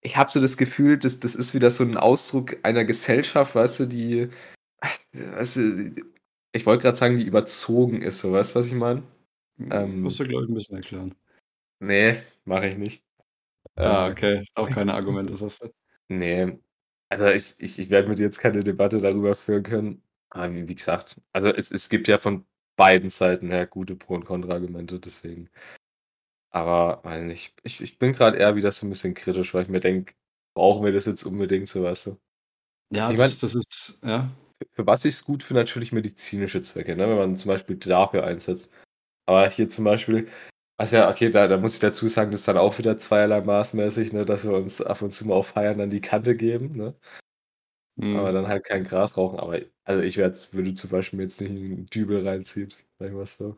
ich 0.00 0.16
habe 0.16 0.32
so 0.32 0.40
das 0.40 0.56
Gefühl, 0.56 0.98
dass 0.98 1.20
das 1.20 1.36
ist 1.36 1.54
wieder 1.54 1.70
so 1.70 1.84
ein 1.84 1.96
Ausdruck 1.96 2.56
einer 2.64 2.84
Gesellschaft, 2.84 3.54
weißt 3.54 3.80
du, 3.80 3.86
die, 3.86 4.28
weißt 5.12 5.56
du, 5.56 5.94
ich 6.52 6.66
wollte 6.66 6.82
gerade 6.82 6.96
sagen, 6.96 7.18
die 7.18 7.24
überzogen 7.24 8.02
ist, 8.02 8.18
so 8.18 8.32
weißt 8.32 8.54
du, 8.56 8.58
was 8.58 8.66
ich 8.66 8.74
meine? 8.74 9.04
Hm, 9.58 9.70
ähm, 9.70 10.02
Musst 10.02 10.18
du, 10.18 10.24
glaube 10.24 10.44
ich, 10.44 10.50
ein 10.50 10.54
bisschen 10.54 10.76
erklären. 10.76 11.14
Nee, 11.78 12.20
mache 12.44 12.66
ich 12.66 12.76
nicht. 12.76 13.07
Ah, 13.76 14.06
ähm, 14.06 14.12
okay. 14.12 14.44
Auch 14.54 14.70
keine 14.70 14.94
Argumente, 14.94 15.36
sagst 15.36 15.62
du? 15.62 15.68
Nee. 16.08 16.58
Also 17.08 17.26
ich, 17.28 17.54
ich, 17.58 17.78
ich 17.78 17.90
werde 17.90 18.08
mit 18.08 18.18
dir 18.18 18.24
jetzt 18.24 18.38
keine 18.38 18.62
Debatte 18.62 18.98
darüber 18.98 19.34
führen 19.34 19.62
können. 19.62 20.02
Aber 20.30 20.52
wie, 20.54 20.68
wie 20.68 20.74
gesagt, 20.74 21.20
also 21.32 21.48
es, 21.48 21.70
es 21.70 21.88
gibt 21.88 22.08
ja 22.08 22.18
von 22.18 22.46
beiden 22.76 23.08
Seiten 23.08 23.50
her 23.50 23.66
gute 23.66 23.96
Pro- 23.96 24.14
und 24.14 24.24
Kontra-Argumente, 24.24 25.00
deswegen. 25.00 25.48
Aber 26.50 27.02
weiß 27.04 27.24
nicht. 27.24 27.54
Ich, 27.62 27.80
ich 27.80 27.98
bin 27.98 28.12
gerade 28.12 28.36
eher 28.36 28.56
wieder 28.56 28.72
so 28.72 28.86
ein 28.86 28.90
bisschen 28.90 29.14
kritisch, 29.14 29.54
weil 29.54 29.62
ich 29.62 29.68
mir 29.68 29.80
denke, 29.80 30.14
brauchen 30.54 30.84
wir 30.84 30.92
das 30.92 31.06
jetzt 31.06 31.24
unbedingt 31.24 31.68
so, 31.68 31.82
weißt 31.82 32.06
du? 32.06 32.18
Ja, 32.90 33.10
ich 33.10 33.16
das, 33.16 33.30
mein, 33.30 33.40
das 33.40 33.54
ist, 33.54 33.98
ja. 34.02 34.30
Für 34.72 34.86
was 34.86 35.04
ich 35.04 35.14
es 35.14 35.24
gut 35.24 35.42
für 35.42 35.54
natürlich 35.54 35.92
medizinische 35.92 36.60
Zwecke, 36.60 36.96
ne? 36.96 37.08
wenn 37.08 37.16
man 37.16 37.36
zum 37.36 37.48
Beispiel 37.48 37.76
dafür 37.76 38.24
einsetzt. 38.24 38.72
Aber 39.26 39.48
hier 39.48 39.68
zum 39.68 39.84
Beispiel, 39.84 40.28
also 40.78 40.96
ja, 40.96 41.10
okay, 41.10 41.30
da, 41.30 41.48
da 41.48 41.56
muss 41.58 41.74
ich 41.74 41.80
dazu 41.80 42.08
sagen, 42.08 42.30
das 42.30 42.40
ist 42.40 42.48
dann 42.48 42.56
auch 42.56 42.78
wieder 42.78 42.98
zweierlei 42.98 43.40
maßmäßig, 43.42 44.12
ne, 44.12 44.24
dass 44.24 44.44
wir 44.44 44.52
uns 44.52 44.80
ab 44.80 45.02
und 45.02 45.10
zu 45.10 45.26
mal 45.26 45.34
auf 45.34 45.48
Feiern 45.48 45.80
an 45.80 45.90
die 45.90 46.00
Kante 46.00 46.36
geben, 46.36 46.76
ne? 46.76 46.94
Mhm. 47.96 48.16
Aber 48.16 48.32
dann 48.32 48.46
halt 48.48 48.64
kein 48.64 48.84
Gras 48.84 49.16
rauchen. 49.16 49.38
Aber 49.40 49.60
also 49.84 50.02
ich 50.02 50.16
würde 50.18 50.74
zum 50.74 50.90
Beispiel 50.90 51.20
jetzt 51.20 51.40
nicht 51.40 51.50
einen 51.50 51.86
Dübel 51.86 52.26
reinziehen, 52.26 52.72
sag 52.98 53.08
ich 53.08 53.14
mal 53.14 53.26
so. 53.26 53.56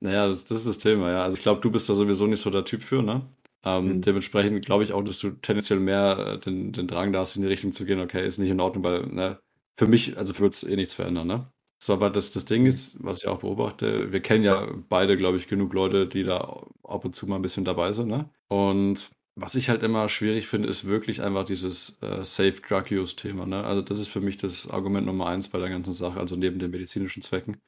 Naja, 0.00 0.28
das, 0.28 0.44
das 0.44 0.60
ist 0.60 0.68
das 0.68 0.78
Thema, 0.78 1.10
ja. 1.10 1.22
Also 1.24 1.36
ich 1.36 1.42
glaube, 1.42 1.60
du 1.60 1.70
bist 1.70 1.88
da 1.88 1.94
sowieso 1.94 2.26
nicht 2.26 2.40
so 2.40 2.50
der 2.50 2.64
Typ 2.64 2.82
für, 2.82 3.02
ne? 3.02 3.28
Ähm, 3.64 3.96
mhm. 3.96 4.00
Dementsprechend 4.02 4.64
glaube 4.64 4.84
ich 4.84 4.92
auch, 4.92 5.02
dass 5.02 5.18
du 5.18 5.30
tendenziell 5.30 5.80
mehr 5.80 6.34
äh, 6.36 6.38
den, 6.38 6.72
den 6.72 6.86
Drang 6.86 7.12
da 7.12 7.20
hast, 7.20 7.36
in 7.36 7.42
die 7.42 7.48
Richtung 7.48 7.72
zu 7.72 7.86
gehen, 7.86 8.00
okay, 8.00 8.26
ist 8.26 8.38
nicht 8.38 8.50
in 8.50 8.60
Ordnung, 8.60 8.84
weil, 8.84 9.06
ne, 9.06 9.40
für 9.78 9.86
mich, 9.86 10.18
also 10.18 10.38
wird 10.38 10.54
es 10.54 10.62
eh 10.64 10.76
nichts 10.76 10.94
verändern, 10.94 11.26
ne? 11.26 11.53
So, 11.82 11.92
aber 11.92 12.08
das, 12.10 12.30
das 12.30 12.44
Ding 12.46 12.66
ist, 12.66 13.02
was 13.04 13.22
ich 13.22 13.28
auch 13.28 13.40
beobachte, 13.40 14.10
wir 14.12 14.20
kennen 14.20 14.44
ja 14.44 14.66
beide, 14.88 15.16
glaube 15.16 15.36
ich, 15.36 15.48
genug 15.48 15.74
Leute, 15.74 16.06
die 16.06 16.22
da 16.24 16.66
ab 16.82 17.04
und 17.04 17.14
zu 17.14 17.26
mal 17.26 17.36
ein 17.36 17.42
bisschen 17.42 17.64
dabei 17.64 17.92
sind, 17.92 18.08
ne? 18.08 18.30
Und 18.48 19.10
was 19.36 19.54
ich 19.56 19.68
halt 19.68 19.82
immer 19.82 20.08
schwierig 20.08 20.46
finde, 20.46 20.68
ist 20.68 20.84
wirklich 20.86 21.20
einfach 21.20 21.44
dieses 21.44 21.98
äh, 22.02 22.24
Safe 22.24 22.52
Drug 22.66 22.84
Use 22.90 23.16
Thema, 23.16 23.44
ne? 23.46 23.64
Also 23.64 23.82
das 23.82 23.98
ist 23.98 24.08
für 24.08 24.20
mich 24.20 24.36
das 24.38 24.68
Argument 24.70 25.06
Nummer 25.06 25.26
eins 25.26 25.48
bei 25.48 25.58
der 25.58 25.68
ganzen 25.68 25.92
Sache, 25.92 26.20
also 26.20 26.36
neben 26.36 26.58
den 26.58 26.70
medizinischen 26.70 27.22
Zwecken 27.22 27.58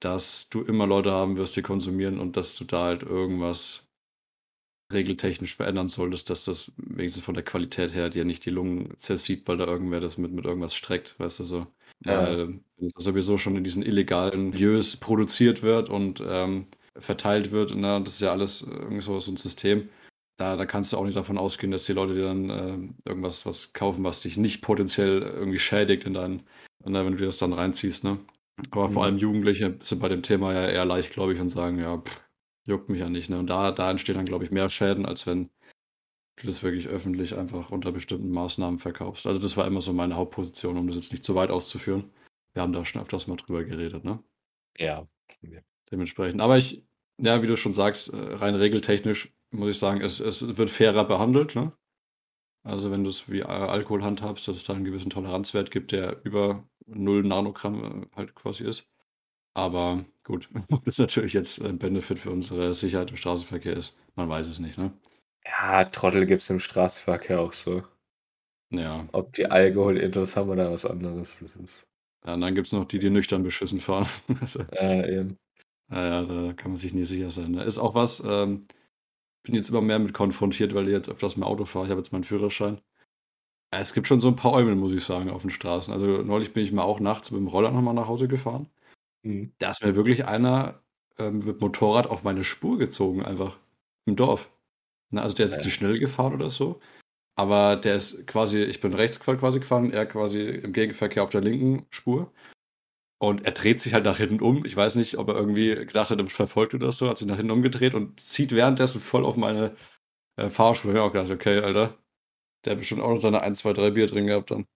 dass 0.00 0.48
du 0.50 0.62
immer 0.62 0.86
Leute 0.86 1.12
haben 1.12 1.38
wirst, 1.38 1.56
die 1.56 1.62
konsumieren 1.62 2.20
und 2.20 2.36
dass 2.36 2.56
du 2.56 2.64
da 2.64 2.84
halt 2.86 3.04
irgendwas 3.04 3.86
regeltechnisch 4.92 5.54
verändern 5.56 5.88
solltest, 5.88 6.28
dass 6.30 6.44
das 6.44 6.72
wenigstens 6.76 7.24
von 7.24 7.32
der 7.34 7.42
Qualität 7.44 7.94
her 7.94 8.10
dir 8.10 8.24
nicht 8.26 8.44
die 8.46 8.50
Lungen 8.50 8.94
zersieht, 8.98 9.46
weil 9.48 9.56
da 9.58 9.64
irgendwer 9.66 10.00
das 10.00 10.18
mit, 10.18 10.32
mit 10.32 10.44
irgendwas 10.46 10.74
streckt, 10.74 11.18
weißt 11.18 11.40
du 11.40 11.44
so. 11.44 11.66
Ja. 12.04 12.22
Weil 12.22 12.60
das 12.78 13.04
sowieso 13.04 13.38
schon 13.38 13.56
in 13.56 13.64
diesen 13.64 13.82
illegalen 13.82 14.50
Milieus 14.50 14.96
produziert 14.96 15.62
wird 15.62 15.90
und 15.90 16.22
ähm, 16.26 16.66
verteilt 16.96 17.50
wird. 17.50 17.72
Und 17.72 17.80
ne, 17.80 18.00
das 18.04 18.14
ist 18.14 18.20
ja 18.20 18.30
alles 18.30 18.62
irgendwie 18.62 19.00
so, 19.00 19.18
so 19.20 19.32
ein 19.32 19.36
System. 19.36 19.88
Da, 20.36 20.56
da 20.56 20.66
kannst 20.66 20.92
du 20.92 20.96
auch 20.96 21.04
nicht 21.04 21.16
davon 21.16 21.38
ausgehen, 21.38 21.72
dass 21.72 21.86
die 21.86 21.92
Leute 21.92 22.14
dir 22.14 22.24
dann 22.24 22.50
äh, 22.50 23.08
irgendwas 23.08 23.44
was 23.44 23.72
kaufen, 23.72 24.04
was 24.04 24.20
dich 24.20 24.36
nicht 24.36 24.62
potenziell 24.62 25.22
irgendwie 25.22 25.58
schädigt 25.58 26.04
in 26.04 26.14
deinen, 26.14 26.42
wenn 26.84 26.92
du 26.92 27.16
dir 27.16 27.26
das 27.26 27.38
dann 27.38 27.52
reinziehst, 27.52 28.04
ne? 28.04 28.18
Aber 28.70 28.90
vor 28.90 29.02
mhm. 29.02 29.06
allem 29.06 29.18
Jugendliche 29.18 29.76
sind 29.80 30.00
bei 30.00 30.08
dem 30.08 30.22
Thema 30.22 30.52
ja 30.52 30.66
eher 30.66 30.84
leicht, 30.84 31.12
glaube 31.12 31.32
ich, 31.32 31.40
und 31.40 31.48
sagen, 31.48 31.78
ja, 31.78 31.98
pff, 31.98 32.20
juckt 32.66 32.88
mich 32.88 33.00
ja 33.00 33.08
nicht. 33.08 33.30
Ne? 33.30 33.38
Und 33.38 33.48
da, 33.48 33.72
da 33.72 33.90
entstehen 33.90 34.16
dann, 34.16 34.24
glaube 34.24 34.44
ich, 34.44 34.50
mehr 34.50 34.68
Schäden, 34.68 35.06
als 35.06 35.26
wenn 35.26 35.50
du 36.38 36.46
das 36.46 36.62
wirklich 36.62 36.88
öffentlich 36.88 37.36
einfach 37.36 37.70
unter 37.70 37.92
bestimmten 37.92 38.30
Maßnahmen 38.30 38.78
verkaufst. 38.78 39.26
Also 39.26 39.40
das 39.40 39.56
war 39.56 39.66
immer 39.66 39.80
so 39.80 39.92
meine 39.92 40.16
Hauptposition, 40.16 40.76
um 40.76 40.86
das 40.86 40.96
jetzt 40.96 41.12
nicht 41.12 41.24
zu 41.24 41.34
weit 41.34 41.50
auszuführen. 41.50 42.10
Wir 42.52 42.62
haben 42.62 42.72
da 42.72 42.84
schon 42.84 43.02
öfters 43.02 43.26
mal 43.26 43.36
drüber 43.36 43.64
geredet, 43.64 44.04
ne? 44.04 44.22
Ja. 44.78 45.06
Dementsprechend. 45.90 46.40
Aber 46.40 46.58
ich, 46.58 46.84
ja, 47.18 47.42
wie 47.42 47.46
du 47.46 47.56
schon 47.56 47.72
sagst, 47.72 48.12
äh, 48.12 48.16
rein 48.16 48.54
regeltechnisch 48.54 49.32
muss 49.50 49.70
ich 49.70 49.78
sagen, 49.78 50.00
es, 50.00 50.20
es 50.20 50.56
wird 50.56 50.70
fairer 50.70 51.04
behandelt, 51.04 51.54
ne? 51.54 51.72
Also 52.64 52.90
wenn 52.90 53.04
du 53.04 53.10
es 53.10 53.30
wie 53.30 53.42
Alkohol 53.42 54.02
handhabst, 54.02 54.46
dass 54.48 54.56
es 54.56 54.64
da 54.64 54.74
einen 54.74 54.84
gewissen 54.84 55.10
Toleranzwert 55.10 55.70
gibt, 55.70 55.92
der 55.92 56.22
über 56.24 56.68
0 56.86 57.22
Nanogramm 57.22 58.02
äh, 58.02 58.16
halt 58.16 58.34
quasi 58.34 58.64
ist. 58.64 58.90
Aber 59.54 60.04
gut, 60.24 60.48
ob 60.70 60.84
das 60.84 60.98
natürlich 60.98 61.32
jetzt 61.32 61.64
ein 61.64 61.78
Benefit 61.78 62.18
für 62.18 62.30
unsere 62.30 62.74
Sicherheit 62.74 63.10
im 63.10 63.16
Straßenverkehr 63.16 63.76
ist, 63.76 63.98
man 64.16 64.28
weiß 64.28 64.48
es 64.48 64.58
nicht, 64.58 64.78
ne? 64.78 64.92
Ja, 65.48 65.84
Trottel 65.84 66.26
gibt 66.26 66.42
es 66.42 66.50
im 66.50 66.60
Straßenverkehr 66.60 67.40
auch 67.40 67.52
so. 67.52 67.82
Ja. 68.70 69.08
Ob 69.12 69.32
die 69.32 69.46
Alkohol-Intos 69.46 70.36
haben 70.36 70.50
oder 70.50 70.70
was 70.70 70.84
anderes, 70.84 71.40
das 71.40 71.56
ist. 71.56 71.86
Ja, 72.26 72.34
und 72.34 72.42
dann 72.42 72.54
gibt 72.54 72.66
es 72.66 72.72
noch 72.72 72.84
die, 72.84 72.98
die 72.98 73.10
nüchtern 73.10 73.42
beschissen 73.42 73.80
fahren. 73.80 74.06
also, 74.40 74.62
äh, 74.72 75.20
eben. 75.20 75.38
Naja, 75.88 76.22
da 76.24 76.52
kann 76.52 76.72
man 76.72 76.76
sich 76.76 76.92
nie 76.92 77.04
sicher 77.04 77.30
sein. 77.30 77.54
Da 77.54 77.60
ne? 77.60 77.64
ist 77.64 77.78
auch 77.78 77.94
was, 77.94 78.22
ähm, 78.26 78.66
bin 79.42 79.54
jetzt 79.54 79.70
immer 79.70 79.80
mehr 79.80 79.98
mit 79.98 80.12
konfrontiert, 80.12 80.74
weil 80.74 80.86
ich 80.86 80.92
jetzt 80.92 81.08
öfters 81.08 81.38
mehr 81.38 81.48
Auto 81.48 81.64
fahre. 81.64 81.86
Ich 81.86 81.90
habe 81.90 82.00
jetzt 82.00 82.12
meinen 82.12 82.24
Führerschein. 82.24 82.80
Es 83.70 83.94
gibt 83.94 84.06
schon 84.06 84.20
so 84.20 84.28
ein 84.28 84.36
paar 84.36 84.52
Eumel, 84.52 84.74
muss 84.74 84.92
ich 84.92 85.04
sagen, 85.04 85.30
auf 85.30 85.42
den 85.42 85.50
Straßen. 85.50 85.92
Also 85.92 86.22
neulich 86.22 86.52
bin 86.52 86.64
ich 86.64 86.72
mal 86.72 86.82
auch 86.82 87.00
nachts 87.00 87.30
mit 87.30 87.40
dem 87.40 87.48
Roller 87.48 87.70
nochmal 87.70 87.94
nach 87.94 88.08
Hause 88.08 88.28
gefahren. 88.28 88.68
Mhm. 89.22 89.52
Da 89.58 89.70
ist 89.70 89.82
mir 89.82 89.96
wirklich 89.96 90.26
einer 90.26 90.82
ähm, 91.18 91.40
mit 91.40 91.60
Motorrad 91.60 92.06
auf 92.06 92.22
meine 92.22 92.44
Spur 92.44 92.78
gezogen, 92.78 93.22
einfach 93.22 93.58
im 94.06 94.16
Dorf. 94.16 94.50
Na, 95.10 95.22
also 95.22 95.36
der 95.36 95.46
ist 95.46 95.58
ja. 95.58 95.64
nicht 95.64 95.74
schnell 95.74 95.98
gefahren 95.98 96.34
oder 96.34 96.50
so. 96.50 96.80
Aber 97.36 97.76
der 97.76 97.96
ist 97.96 98.26
quasi, 98.26 98.62
ich 98.62 98.80
bin 98.80 98.94
rechts 98.94 99.20
quasi 99.20 99.60
gefahren, 99.60 99.92
er 99.92 100.06
quasi 100.06 100.42
im 100.42 100.72
Gegenverkehr 100.72 101.22
auf 101.22 101.30
der 101.30 101.40
linken 101.40 101.86
Spur. 101.90 102.32
Und 103.20 103.44
er 103.44 103.52
dreht 103.52 103.80
sich 103.80 103.94
halt 103.94 104.04
nach 104.04 104.16
hinten 104.16 104.40
um. 104.40 104.64
Ich 104.64 104.76
weiß 104.76 104.94
nicht, 104.96 105.18
ob 105.18 105.28
er 105.28 105.34
irgendwie 105.36 105.74
gedacht 105.74 106.10
hat, 106.10 106.18
er 106.18 106.24
wird 106.24 106.32
verfolgt 106.32 106.74
oder 106.74 106.92
so, 106.92 107.08
hat 107.08 107.18
sich 107.18 107.26
nach 107.26 107.36
hinten 107.36 107.52
umgedreht 107.52 107.94
und 107.94 108.20
zieht 108.20 108.52
währenddessen 108.52 109.00
voll 109.00 109.24
auf 109.24 109.36
meine 109.36 109.76
äh, 110.36 110.50
Fahrschule. 110.50 110.94
Ich 110.94 111.00
hab 111.00 111.08
auch 111.08 111.12
gedacht, 111.12 111.30
okay, 111.30 111.60
Alter. 111.60 111.98
Der 112.64 112.72
hat 112.72 112.78
bestimmt 112.78 113.02
auch 113.02 113.10
noch 113.10 113.20
seine 113.20 113.40
1, 113.40 113.60
2, 113.60 113.72
3 113.72 113.90
Bier 113.90 114.06
drin 114.06 114.26
gehabt 114.26 114.50
dann. 114.50 114.66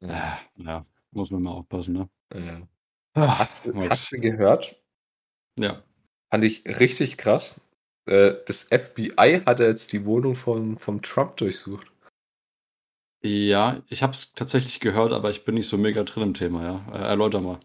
Ja. 0.00 0.38
Äh, 0.58 0.62
ja, 0.62 0.86
muss 1.12 1.30
man 1.30 1.42
mal 1.42 1.52
aufpassen, 1.52 1.94
ne? 1.94 2.08
Ja. 2.34 2.66
Ah, 3.14 3.38
Hast 3.38 3.66
du, 3.66 3.74
hast 3.74 4.12
du 4.12 4.20
gehört? 4.20 4.82
Ja. 5.58 5.84
Fand 6.30 6.44
ich 6.44 6.64
richtig 6.66 7.16
krass. 7.16 7.60
Äh, 8.06 8.34
Das 8.46 8.62
FBI 8.64 9.42
hat 9.44 9.60
jetzt 9.60 9.92
die 9.92 10.06
Wohnung 10.06 10.34
von, 10.36 10.78
vom 10.78 11.02
Trump 11.02 11.36
durchsucht. 11.36 11.86
Ja, 13.22 13.82
ich 13.88 14.02
habe 14.02 14.12
es 14.12 14.34
tatsächlich 14.34 14.80
gehört, 14.80 15.12
aber 15.12 15.30
ich 15.30 15.44
bin 15.44 15.54
nicht 15.54 15.68
so 15.68 15.78
mega 15.78 16.02
drin 16.04 16.22
im 16.22 16.34
Thema, 16.34 16.62
ja. 16.62 16.92
Äh, 16.94 17.08
erläuter 17.08 17.40
mal. 17.40 17.58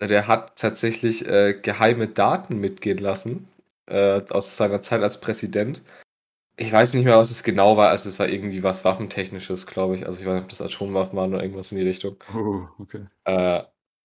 Der 0.00 0.26
hat 0.28 0.56
tatsächlich 0.58 1.26
äh, 1.26 1.54
geheime 1.60 2.08
Daten 2.08 2.58
mitgehen 2.58 2.98
lassen 2.98 3.48
äh, 3.86 4.22
aus 4.30 4.56
seiner 4.56 4.82
Zeit 4.82 5.02
als 5.02 5.20
Präsident. 5.20 5.82
Ich 6.56 6.72
weiß 6.72 6.94
nicht 6.94 7.04
mehr, 7.06 7.18
was 7.18 7.30
es 7.32 7.42
genau 7.44 7.76
war. 7.76 7.88
Also 7.90 8.08
es 8.08 8.18
war 8.20 8.28
irgendwie 8.28 8.62
was 8.62 8.84
Waffentechnisches, 8.84 9.66
glaube 9.66 9.96
ich. 9.96 10.06
Also 10.06 10.20
ich 10.20 10.26
weiß 10.26 10.34
nicht, 10.34 10.44
ob 10.44 10.48
das 10.50 10.62
Atomwaffen 10.62 11.16
waren 11.18 11.34
oder 11.34 11.42
irgendwas 11.42 11.72
in 11.72 11.78
die 11.78 11.84
Richtung. 11.88 12.16
Oh, 12.32 12.68
okay. 12.78 13.06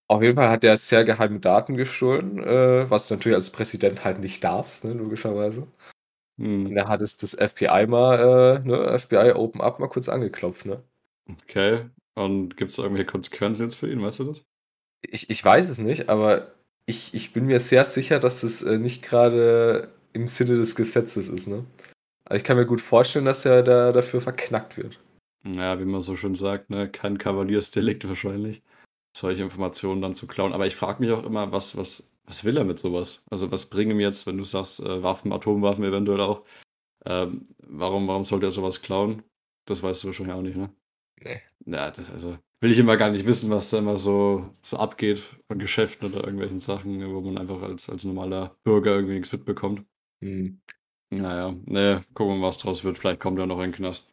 Auf 0.08 0.22
jeden 0.24 0.36
Fall 0.36 0.50
hat 0.50 0.64
er 0.64 0.78
sehr 0.78 1.04
geheime 1.04 1.40
Daten 1.40 1.76
gestohlen, 1.78 2.40
äh, 2.44 2.90
was 2.90 3.08
du 3.08 3.16
natürlich 3.16 3.36
als 3.36 3.52
Präsident 3.52 4.04
halt 4.04 4.20
nicht 4.20 4.44
darfst, 4.44 4.84
ne, 4.84 4.94
logischerweise. 4.94 5.68
Und 6.66 6.76
Hm. 6.76 6.76
da 6.76 6.88
hat 6.90 7.02
es 7.02 7.18
das 7.18 7.34
FBI 7.36 7.88
mal, 7.88 8.62
äh, 8.66 8.68
ne, 8.68 8.94
FBI 8.94 9.34
Open 9.36 9.62
Up 9.62 9.80
mal 9.80 9.88
kurz 9.90 10.10
angeklopft, 10.10 10.66
ne? 10.66 10.84
Okay. 11.30 11.90
Und 12.16 12.58
gibt 12.58 12.72
es 12.72 12.78
irgendwelche 12.78 13.06
Konsequenzen 13.12 13.64
jetzt 13.64 13.76
für 13.76 13.92
ihn, 13.92 14.02
weißt 14.02 14.20
du 14.20 14.24
das? 14.26 14.46
Ich, 15.02 15.30
ich 15.30 15.44
weiß 15.44 15.70
es 15.70 15.78
nicht, 15.78 16.10
aber 16.10 16.52
ich, 16.86 17.14
ich 17.14 17.34
bin 17.34 17.46
mir 17.46 17.60
sehr 17.60 17.86
sicher, 17.86 18.20
dass 18.20 18.44
es 18.44 18.62
äh, 18.62 18.78
nicht 18.78 19.04
gerade 19.04 19.92
im 20.14 20.28
Sinne 20.28 20.58
des 20.58 20.76
Gesetzes 20.76 21.28
ist, 21.28 21.48
ne? 21.48 21.66
Also 22.26 22.38
ich 22.40 22.44
kann 22.44 22.58
mir 22.58 22.66
gut 22.68 22.82
vorstellen, 22.82 23.26
dass 23.26 23.46
er 23.46 23.64
da 23.64 23.92
dafür 23.92 24.22
verknackt 24.22 24.78
wird. 24.78 25.00
Naja, 25.44 25.80
wie 25.80 25.86
man 25.86 26.02
so 26.02 26.16
schön 26.18 26.36
sagt, 26.36 26.70
ne? 26.70 26.90
Kein 26.92 27.18
Kavaliersdelikt 27.18 28.06
wahrscheinlich, 28.08 28.64
solche 29.16 29.44
Informationen 29.44 30.02
dann 30.02 30.16
zu 30.16 30.28
klauen. 30.28 30.54
Aber 30.54 30.68
ich 30.68 30.76
frage 30.76 31.02
mich 31.02 31.12
auch 31.12 31.24
immer, 31.24 31.52
was, 31.52 31.78
was, 31.78 32.10
was 32.26 32.44
will 32.44 32.58
er 32.58 32.66
mit 32.66 32.80
sowas? 32.80 33.24
Also 33.30 33.52
was 33.52 33.68
bringen 33.68 33.92
ihm 33.92 34.00
jetzt, 34.00 34.28
wenn 34.28 34.38
du 34.38 34.44
sagst, 34.44 34.82
äh, 34.82 35.04
Waffen, 35.04 35.32
Atomwaffen 35.32 35.86
eventuell 35.86 36.20
auch? 36.20 36.44
Ähm, 37.06 37.48
warum, 37.60 38.08
warum 38.08 38.26
sollte 38.26 38.48
er 38.48 38.52
sowas 38.52 38.82
klauen? 38.82 39.24
Das 39.66 39.84
weißt 39.84 40.04
du 40.04 40.08
wahrscheinlich 40.08 40.36
auch 40.36 40.42
nicht, 40.42 40.58
ne? 40.58 40.70
Nee. 41.22 41.42
Ja, 41.66 41.92
das, 41.92 42.10
also 42.12 42.38
will 42.60 42.72
ich 42.72 42.80
immer 42.80 42.98
gar 42.98 43.10
nicht 43.10 43.26
wissen, 43.26 43.50
was 43.50 43.70
da 43.70 43.78
immer 43.78 43.98
so, 43.98 44.50
so 44.62 44.78
abgeht 44.78 45.20
von 45.48 45.60
Geschäften 45.60 46.12
oder 46.12 46.24
irgendwelchen 46.24 46.60
Sachen, 46.60 47.14
wo 47.14 47.22
man 47.22 47.38
einfach 47.38 47.62
als, 47.62 47.90
als 47.90 48.04
normaler 48.04 48.56
Bürger 48.64 48.96
irgendwie 48.96 49.16
nichts 49.16 49.32
mitbekommt. 49.32 49.86
Hm. 50.22 50.60
Naja, 51.12 51.56
ne, 51.66 52.02
gucken 52.14 52.34
wir 52.34 52.40
mal, 52.40 52.48
was 52.48 52.58
draus 52.58 52.84
wird. 52.84 52.98
Vielleicht 52.98 53.22
kommt 53.22 53.40
er 53.40 53.46
noch 53.46 53.58
in 53.60 53.72
den 53.72 53.76
Knast. 53.76 54.12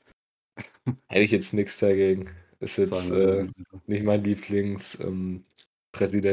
Hätte 1.09 1.25
ich 1.25 1.30
jetzt 1.30 1.54
nichts 1.54 1.78
dagegen. 1.78 2.30
Ist 2.62 2.76
jetzt 2.76 3.11
äh, 3.11 3.49
nicht 3.88 4.04
mein 4.04 4.23
Lieblingspräsident 4.23 5.45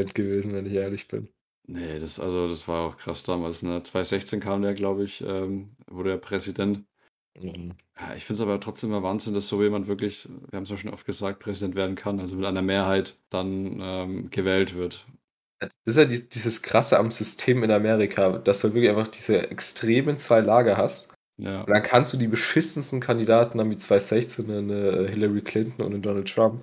ähm, 0.08 0.14
gewesen, 0.14 0.52
wenn 0.54 0.64
ich 0.64 0.74
ehrlich 0.74 1.08
bin. 1.08 1.28
Nee, 1.66 1.98
das, 1.98 2.20
also, 2.20 2.48
das 2.48 2.68
war 2.68 2.86
auch 2.86 2.96
krass 2.98 3.24
damals. 3.24 3.62
Ne? 3.62 3.82
2016 3.82 4.38
kam 4.40 4.62
der, 4.62 4.74
glaube 4.74 5.02
ich, 5.04 5.22
ähm, 5.22 5.70
wurde 5.88 6.12
er 6.12 6.18
Präsident. 6.18 6.84
Mhm. 7.36 7.74
Ja, 7.98 8.14
ich 8.16 8.24
finde 8.24 8.42
es 8.42 8.48
aber 8.48 8.60
trotzdem 8.60 8.90
immer 8.90 9.02
Wahnsinn, 9.02 9.34
dass 9.34 9.48
so 9.48 9.60
jemand 9.60 9.88
wirklich, 9.88 10.28
wir 10.28 10.56
haben 10.56 10.62
es 10.62 10.70
ja 10.70 10.76
schon 10.76 10.92
oft 10.92 11.04
gesagt, 11.04 11.40
Präsident 11.40 11.74
werden 11.74 11.96
kann, 11.96 12.20
also 12.20 12.36
mit 12.36 12.44
einer 12.44 12.62
Mehrheit 12.62 13.16
dann 13.28 13.78
ähm, 13.80 14.30
gewählt 14.30 14.74
wird. 14.74 15.06
Das 15.58 15.70
ist 15.84 15.96
ja 15.96 16.04
die, 16.04 16.28
dieses 16.28 16.62
Krasse 16.62 16.98
am 16.98 17.10
System 17.10 17.64
in 17.64 17.72
Amerika, 17.72 18.38
dass 18.38 18.60
du 18.60 18.68
wirklich 18.72 18.90
einfach 18.90 19.08
diese 19.08 19.50
extremen 19.50 20.16
zwei 20.16 20.40
Lager 20.40 20.76
hast. 20.76 21.08
Ja, 21.42 21.66
Und 21.66 21.74
dann 21.74 21.82
kannst 21.82 22.12
du 22.12 22.16
die 22.18 22.26
beschissensten 22.28 23.00
Kandidaten 23.00 23.60
haben, 23.60 23.70
wie 23.70 23.78
2016 23.78 24.50
eine 24.50 25.08
Hillary 25.08 25.42
Clinton 25.42 25.82
und 25.84 25.92
einen 25.94 26.02
Donald 26.02 26.28
Trump. 26.32 26.62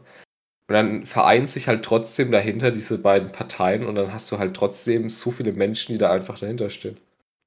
Und 0.69 0.75
dann 0.75 1.05
vereint 1.05 1.50
sich 1.50 1.67
halt 1.67 1.86
trotzdem 1.86 2.31
dahinter 2.31 2.72
diese 2.72 3.00
beiden 3.00 3.31
Parteien 3.31 3.86
und 3.88 3.96
dann 3.96 4.13
hast 4.13 4.31
du 4.31 4.39
halt 4.39 4.55
trotzdem 4.55 5.10
so 5.10 5.31
viele 5.31 5.53
Menschen, 5.53 5.93
die 5.93 6.00
da 6.00 6.12
einfach 6.12 6.39
dahinter 6.39 6.69
stehen. 6.69 6.98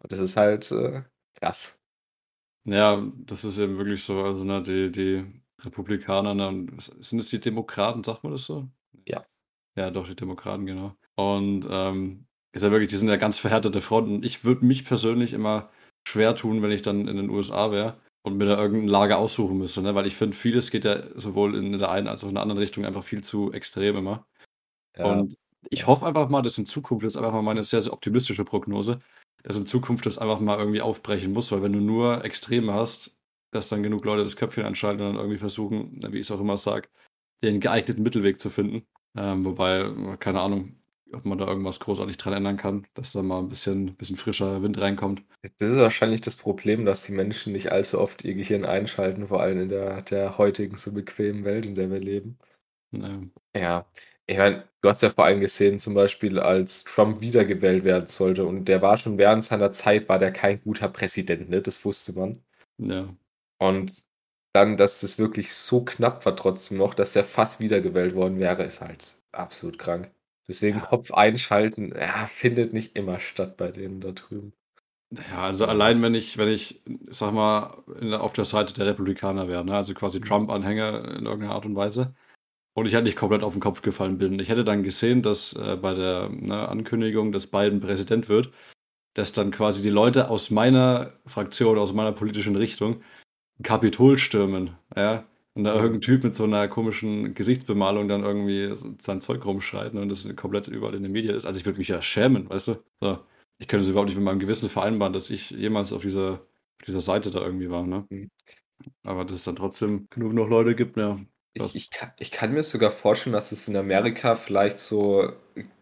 Und 0.02 0.12
das 0.12 0.20
ist 0.20 0.36
halt 0.36 0.70
äh, 0.72 1.02
krass. 1.40 1.80
ja, 2.64 3.02
das 3.26 3.44
ist 3.44 3.58
eben 3.58 3.78
wirklich 3.78 4.04
so, 4.04 4.22
also 4.22 4.44
ne, 4.44 4.62
die, 4.62 4.90
die 4.92 5.24
Republikaner, 5.64 6.34
ne, 6.34 6.66
sind 6.78 7.18
es 7.18 7.28
die 7.30 7.40
Demokraten, 7.40 8.04
sagt 8.04 8.22
man 8.24 8.32
das 8.32 8.44
so? 8.44 8.68
Ja. 9.06 9.26
Ja, 9.76 9.90
doch, 9.90 10.06
die 10.08 10.16
Demokraten, 10.16 10.66
genau. 10.66 10.96
Und 11.14 11.66
ähm, 11.70 12.26
ist 12.52 12.62
ja 12.62 12.70
wirklich, 12.70 12.90
die 12.90 12.96
sind 12.96 13.08
ja 13.08 13.16
ganz 13.16 13.38
verhärtete 13.38 13.80
Fronten. 13.80 14.22
Ich 14.22 14.44
würde 14.44 14.64
mich 14.64 14.84
persönlich 14.84 15.32
immer 15.32 15.70
schwer 16.06 16.34
tun, 16.34 16.62
wenn 16.62 16.70
ich 16.70 16.82
dann 16.82 17.08
in 17.08 17.16
den 17.16 17.30
USA 17.30 17.70
wäre 17.70 18.00
und 18.22 18.36
mir 18.36 18.46
da 18.46 18.58
irgendein 18.58 18.88
Lager 18.88 19.18
aussuchen 19.18 19.58
müsste, 19.58 19.82
ne? 19.82 19.94
Weil 19.94 20.06
ich 20.06 20.16
finde, 20.16 20.36
vieles 20.36 20.70
geht 20.70 20.84
ja 20.84 21.02
sowohl 21.18 21.56
in 21.56 21.78
der 21.78 21.90
einen 21.90 22.08
als 22.08 22.24
auch 22.24 22.28
in 22.28 22.34
der 22.34 22.42
anderen 22.42 22.60
Richtung 22.60 22.84
einfach 22.84 23.04
viel 23.04 23.22
zu 23.22 23.52
extrem 23.52 23.96
immer. 23.96 24.26
Ja, 24.96 25.06
Und 25.06 25.36
ich 25.68 25.86
hoffe 25.86 26.06
einfach 26.06 26.28
mal, 26.28 26.42
dass 26.42 26.58
in 26.58 26.66
Zukunft, 26.66 27.04
das 27.04 27.14
ist 27.14 27.18
einfach 27.18 27.32
mal 27.32 27.42
meine 27.42 27.64
sehr, 27.64 27.82
sehr 27.82 27.92
optimistische 27.92 28.44
Prognose, 28.44 28.98
dass 29.42 29.58
in 29.58 29.66
Zukunft 29.66 30.06
das 30.06 30.18
einfach 30.18 30.40
mal 30.40 30.58
irgendwie 30.58 30.80
aufbrechen 30.80 31.32
muss, 31.32 31.52
weil 31.52 31.62
wenn 31.62 31.72
du 31.72 31.80
nur 31.80 32.24
Extreme 32.24 32.72
hast, 32.72 33.16
dass 33.52 33.68
dann 33.68 33.82
genug 33.82 34.04
Leute 34.04 34.22
das 34.22 34.36
Köpfchen 34.36 34.64
anschalten 34.64 35.00
und 35.02 35.14
dann 35.14 35.20
irgendwie 35.20 35.38
versuchen, 35.38 36.00
wie 36.10 36.18
ich 36.18 36.26
es 36.26 36.30
auch 36.30 36.40
immer 36.40 36.56
sage, 36.56 36.88
den 37.42 37.60
geeigneten 37.60 38.02
Mittelweg 38.02 38.38
zu 38.38 38.50
finden. 38.50 38.86
Ähm, 39.16 39.44
wobei, 39.44 40.16
keine 40.18 40.40
Ahnung, 40.40 40.79
ob 41.12 41.24
man 41.24 41.38
da 41.38 41.46
irgendwas 41.46 41.80
großartig 41.80 42.16
dran 42.16 42.32
ändern 42.34 42.56
kann, 42.56 42.86
dass 42.94 43.12
da 43.12 43.22
mal 43.22 43.38
ein 43.38 43.48
bisschen, 43.48 43.94
bisschen 43.96 44.16
frischer 44.16 44.62
Wind 44.62 44.80
reinkommt. 44.80 45.22
das 45.58 45.70
ist 45.70 45.78
wahrscheinlich 45.78 46.20
das 46.20 46.36
Problem, 46.36 46.84
dass 46.84 47.04
die 47.04 47.12
Menschen 47.12 47.52
nicht 47.52 47.72
allzu 47.72 48.00
oft 48.00 48.24
ihr 48.24 48.34
Gehirn 48.34 48.64
einschalten, 48.64 49.28
vor 49.28 49.40
allem 49.40 49.60
in 49.62 49.68
der, 49.68 50.02
der 50.02 50.38
heutigen 50.38 50.76
so 50.76 50.92
bequemen 50.92 51.44
Welt, 51.44 51.66
in 51.66 51.74
der 51.74 51.90
wir 51.90 52.00
leben. 52.00 52.38
Ähm, 52.92 53.32
Ja, 53.54 53.86
ich 54.26 54.38
meine, 54.38 54.68
du 54.82 54.88
hast 54.88 55.02
ja 55.02 55.10
vor 55.10 55.24
allem 55.24 55.40
gesehen, 55.40 55.78
zum 55.78 55.94
Beispiel, 55.94 56.38
als 56.40 56.82
Trump 56.84 57.20
wiedergewählt 57.20 57.84
werden 57.84 58.06
sollte 58.06 58.44
und 58.44 58.64
der 58.66 58.80
war 58.82 58.96
schon 58.96 59.18
während 59.18 59.44
seiner 59.44 59.72
Zeit, 59.72 60.08
war 60.08 60.18
der 60.18 60.32
kein 60.32 60.60
guter 60.62 60.88
Präsident, 60.88 61.48
ne? 61.50 61.62
Das 61.62 61.84
wusste 61.84 62.12
man. 62.14 62.42
ja. 62.78 63.14
Und 63.58 64.02
dann, 64.52 64.76
dass 64.76 65.00
das 65.00 65.18
wirklich 65.18 65.54
so 65.54 65.84
knapp 65.84 66.26
war 66.26 66.34
trotzdem 66.36 66.78
noch, 66.78 66.94
dass 66.94 67.14
er 67.14 67.22
fast 67.24 67.60
wiedergewählt 67.60 68.14
worden 68.16 68.38
wäre, 68.40 68.64
ist 68.64 68.80
halt 68.80 69.16
absolut 69.32 69.78
krank. 69.78 70.10
Deswegen 70.48 70.78
Ja. 70.78 70.86
Kopf 70.86 71.12
einschalten, 71.12 71.94
ja, 71.96 72.26
findet 72.26 72.72
nicht 72.72 72.96
immer 72.96 73.20
statt 73.20 73.56
bei 73.56 73.70
denen 73.70 74.00
da 74.00 74.12
drüben. 74.12 74.52
Ja, 75.12 75.42
also 75.42 75.66
allein 75.66 76.00
wenn 76.02 76.14
ich, 76.14 76.38
wenn 76.38 76.48
ich, 76.48 76.82
sag 77.10 77.32
mal, 77.32 77.82
auf 78.18 78.32
der 78.32 78.44
Seite 78.44 78.74
der 78.74 78.86
Republikaner 78.86 79.48
wäre, 79.48 79.64
ne? 79.64 79.74
also 79.74 79.92
quasi 79.94 80.20
Trump-Anhänger 80.20 81.16
in 81.16 81.26
irgendeiner 81.26 81.54
Art 81.54 81.66
und 81.66 81.74
Weise, 81.74 82.14
und 82.74 82.86
ich 82.86 82.94
halt 82.94 83.04
nicht 83.04 83.16
komplett 83.16 83.42
auf 83.42 83.52
den 83.52 83.60
Kopf 83.60 83.82
gefallen 83.82 84.18
bin. 84.18 84.38
Ich 84.38 84.48
hätte 84.48 84.64
dann 84.64 84.82
gesehen, 84.82 85.22
dass 85.22 85.54
äh, 85.54 85.76
bei 85.76 85.94
der 85.94 86.28
ne, 86.30 86.68
Ankündigung, 86.68 87.32
dass 87.32 87.48
Biden 87.48 87.80
Präsident 87.80 88.28
wird, 88.28 88.52
dass 89.14 89.32
dann 89.32 89.50
quasi 89.50 89.82
die 89.82 89.90
Leute 89.90 90.30
aus 90.30 90.50
meiner 90.50 91.14
Fraktion, 91.26 91.78
aus 91.78 91.92
meiner 91.92 92.12
politischen 92.12 92.56
Richtung, 92.56 93.02
ein 93.58 93.64
Kapitol 93.64 94.18
stürmen, 94.18 94.76
ja, 94.96 95.26
und 95.54 95.64
da 95.64 95.74
irgendein 95.74 96.00
Typ 96.00 96.22
mit 96.24 96.34
so 96.34 96.44
einer 96.44 96.68
komischen 96.68 97.34
Gesichtsbemalung 97.34 98.08
dann 98.08 98.22
irgendwie 98.22 98.72
sein 99.00 99.20
Zeug 99.20 99.44
rumschreit 99.44 99.94
ne, 99.94 100.02
und 100.02 100.08
das 100.08 100.28
komplett 100.36 100.68
überall 100.68 100.94
in 100.94 101.02
den 101.02 101.12
Medien 101.12 101.34
ist. 101.34 101.44
Also 101.46 101.58
ich 101.60 101.66
würde 101.66 101.78
mich 101.78 101.88
ja 101.88 102.02
schämen, 102.02 102.48
weißt 102.48 102.68
du? 102.68 102.84
So. 103.00 103.18
Ich 103.58 103.68
könnte 103.68 103.82
es 103.82 103.88
überhaupt 103.88 104.08
nicht 104.08 104.16
mit 104.16 104.24
meinem 104.24 104.38
Gewissen 104.38 104.68
vereinbaren, 104.70 105.12
dass 105.12 105.30
ich 105.30 105.50
jemals 105.50 105.92
auf 105.92 106.02
dieser, 106.02 106.34
auf 106.80 106.86
dieser 106.86 107.00
Seite 107.00 107.30
da 107.30 107.40
irgendwie 107.42 107.70
war, 107.70 107.86
ne? 107.86 108.06
Mhm. 108.10 108.30
Aber 109.04 109.24
dass 109.24 109.36
es 109.38 109.44
dann 109.44 109.56
trotzdem 109.56 110.08
genug 110.10 110.32
noch 110.34 110.48
Leute 110.48 110.74
gibt, 110.74 110.96
ja. 110.96 111.18
Ich, 111.52 111.74
ich, 111.76 111.90
kann, 111.90 112.12
ich 112.18 112.30
kann 112.30 112.52
mir 112.52 112.62
sogar 112.62 112.90
vorstellen, 112.90 113.34
dass 113.34 113.52
es 113.52 113.68
in 113.68 113.76
Amerika 113.76 114.36
vielleicht 114.36 114.78
so 114.78 115.32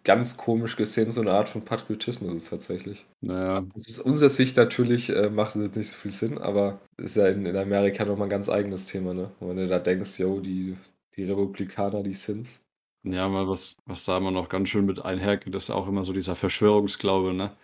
ganz 0.05 0.37
komisch 0.37 0.77
gesehen 0.77 1.13
so 1.13 1.21
eine 1.21 1.33
Art 1.33 1.49
von 1.49 1.65
Patriotismus 1.65 2.35
ist 2.35 2.51
tatsächlich. 2.51 3.07
Naja, 3.21 3.67
Aus 3.75 3.99
unserer 3.99 4.29
Sicht 4.31 4.57
natürlich 4.59 5.09
äh, 5.11 5.31
macht 5.31 5.57
es 5.57 5.63
jetzt 5.63 5.77
nicht 5.77 5.89
so 5.91 5.97
viel 5.97 6.11
Sinn, 6.11 6.37
aber 6.39 6.81
ist 6.99 7.17
ja 7.17 7.29
in, 7.29 7.47
in 7.47 7.57
Amerika 7.57 8.05
nochmal 8.05 8.27
ein 8.27 8.31
ganz 8.31 8.49
eigenes 8.51 8.85
Thema, 8.87 9.15
ne? 9.15 9.33
Wenn 9.41 9.57
du 9.57 9.67
da 9.69 9.79
denkst, 9.79 10.19
yo, 10.19 10.41
die, 10.41 10.77
die 11.17 11.25
Republikaner, 11.25 12.03
die 12.03 12.13
sind's. 12.15 12.63
ja, 13.05 13.29
mal 13.29 13.49
was, 13.49 13.77
was 13.87 14.05
da 14.05 14.19
immer 14.19 14.31
noch 14.31 14.49
ganz 14.49 14.69
schön 14.69 14.87
mit 14.87 15.05
einhergeht, 15.05 15.55
ist 15.55 15.71
auch 15.71 15.89
immer 15.89 16.05
so 16.05 16.13
dieser 16.13 16.37
Verschwörungsglaube, 16.37 17.33
ne? 17.35 17.57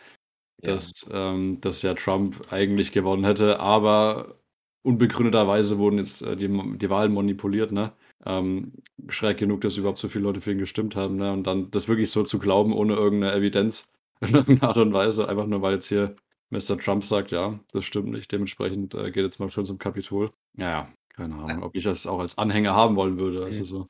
Dass, 0.62 1.08
ähm, 1.12 1.60
dass 1.62 1.82
ja 1.82 1.94
Trump 1.94 2.52
eigentlich 2.52 2.92
gewonnen 2.92 3.24
hätte, 3.24 3.60
aber 3.60 4.38
unbegründeterweise 4.84 5.78
wurden 5.78 5.98
jetzt 5.98 6.22
äh, 6.22 6.36
die, 6.36 6.48
die 6.48 6.90
Wahlen 6.90 7.12
manipuliert, 7.12 7.72
ne? 7.72 7.92
Ähm, 8.26 8.72
schräg 9.08 9.38
genug, 9.38 9.62
dass 9.62 9.76
überhaupt 9.76 9.98
so 9.98 10.08
viele 10.08 10.24
Leute 10.24 10.40
für 10.40 10.52
ihn 10.52 10.58
gestimmt 10.58 10.94
haben, 10.94 11.16
ne? 11.16 11.32
Und 11.32 11.46
dann 11.46 11.70
das 11.70 11.88
wirklich 11.88 12.10
so 12.10 12.22
zu 12.22 12.38
glauben, 12.38 12.72
ohne 12.72 12.94
irgendeine 12.94 13.34
Evidenz, 13.34 13.90
in 14.20 14.34
irgendeiner 14.34 14.68
Art 14.68 14.76
und 14.76 14.92
Weise, 14.92 15.28
einfach 15.28 15.46
nur 15.46 15.62
weil 15.62 15.74
jetzt 15.74 15.88
hier 15.88 16.14
Mr. 16.50 16.78
Trump 16.78 17.04
sagt, 17.04 17.30
ja, 17.30 17.58
das 17.72 17.84
stimmt 17.84 18.10
nicht, 18.10 18.30
dementsprechend 18.30 18.94
äh, 18.94 19.10
geht 19.10 19.24
jetzt 19.24 19.40
mal 19.40 19.50
schon 19.50 19.66
zum 19.66 19.78
Kapitol. 19.78 20.30
Ja, 20.56 20.88
keine 21.08 21.34
Ahnung, 21.34 21.62
ob 21.62 21.74
ich 21.74 21.84
das 21.84 22.06
auch 22.06 22.20
als 22.20 22.38
Anhänger 22.38 22.74
haben 22.74 22.96
wollen 22.96 23.18
würde, 23.18 23.44
also 23.44 23.64
so. 23.64 23.88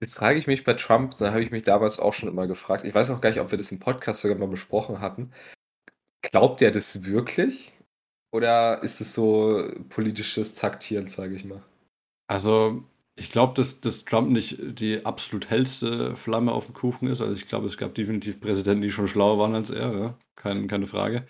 Jetzt 0.00 0.14
frage 0.14 0.38
ich 0.38 0.46
mich 0.46 0.64
bei 0.64 0.74
Trump, 0.74 1.16
da 1.16 1.30
habe 1.30 1.42
ich 1.42 1.50
mich 1.50 1.62
damals 1.62 1.98
auch 1.98 2.12
schon 2.12 2.28
immer 2.28 2.46
gefragt, 2.46 2.84
ich 2.84 2.94
weiß 2.94 3.10
auch 3.10 3.20
gar 3.22 3.30
nicht, 3.30 3.40
ob 3.40 3.50
wir 3.50 3.58
das 3.58 3.72
im 3.72 3.78
Podcast 3.78 4.20
sogar 4.20 4.36
mal 4.36 4.48
besprochen 4.48 5.00
hatten. 5.00 5.32
Glaubt 6.20 6.60
er 6.60 6.70
das 6.70 7.04
wirklich? 7.04 7.75
Oder 8.36 8.82
ist 8.82 9.00
es 9.00 9.14
so 9.14 9.66
politisches 9.88 10.52
Taktieren, 10.52 11.06
sage 11.06 11.34
ich 11.34 11.46
mal? 11.46 11.62
Also, 12.26 12.84
ich 13.18 13.30
glaube, 13.30 13.54
dass, 13.54 13.80
dass 13.80 14.04
Trump 14.04 14.28
nicht 14.28 14.58
die 14.60 15.06
absolut 15.06 15.48
hellste 15.48 16.14
Flamme 16.16 16.52
auf 16.52 16.66
dem 16.66 16.74
Kuchen 16.74 17.08
ist. 17.08 17.22
Also 17.22 17.32
ich 17.32 17.48
glaube, 17.48 17.66
es 17.66 17.78
gab 17.78 17.94
definitiv 17.94 18.38
Präsidenten, 18.38 18.82
die 18.82 18.90
schon 18.90 19.08
schlauer 19.08 19.38
waren 19.38 19.54
als 19.54 19.70
er, 19.70 19.98
ja? 19.98 20.18
Kein, 20.34 20.68
keine 20.68 20.86
Frage. 20.86 21.26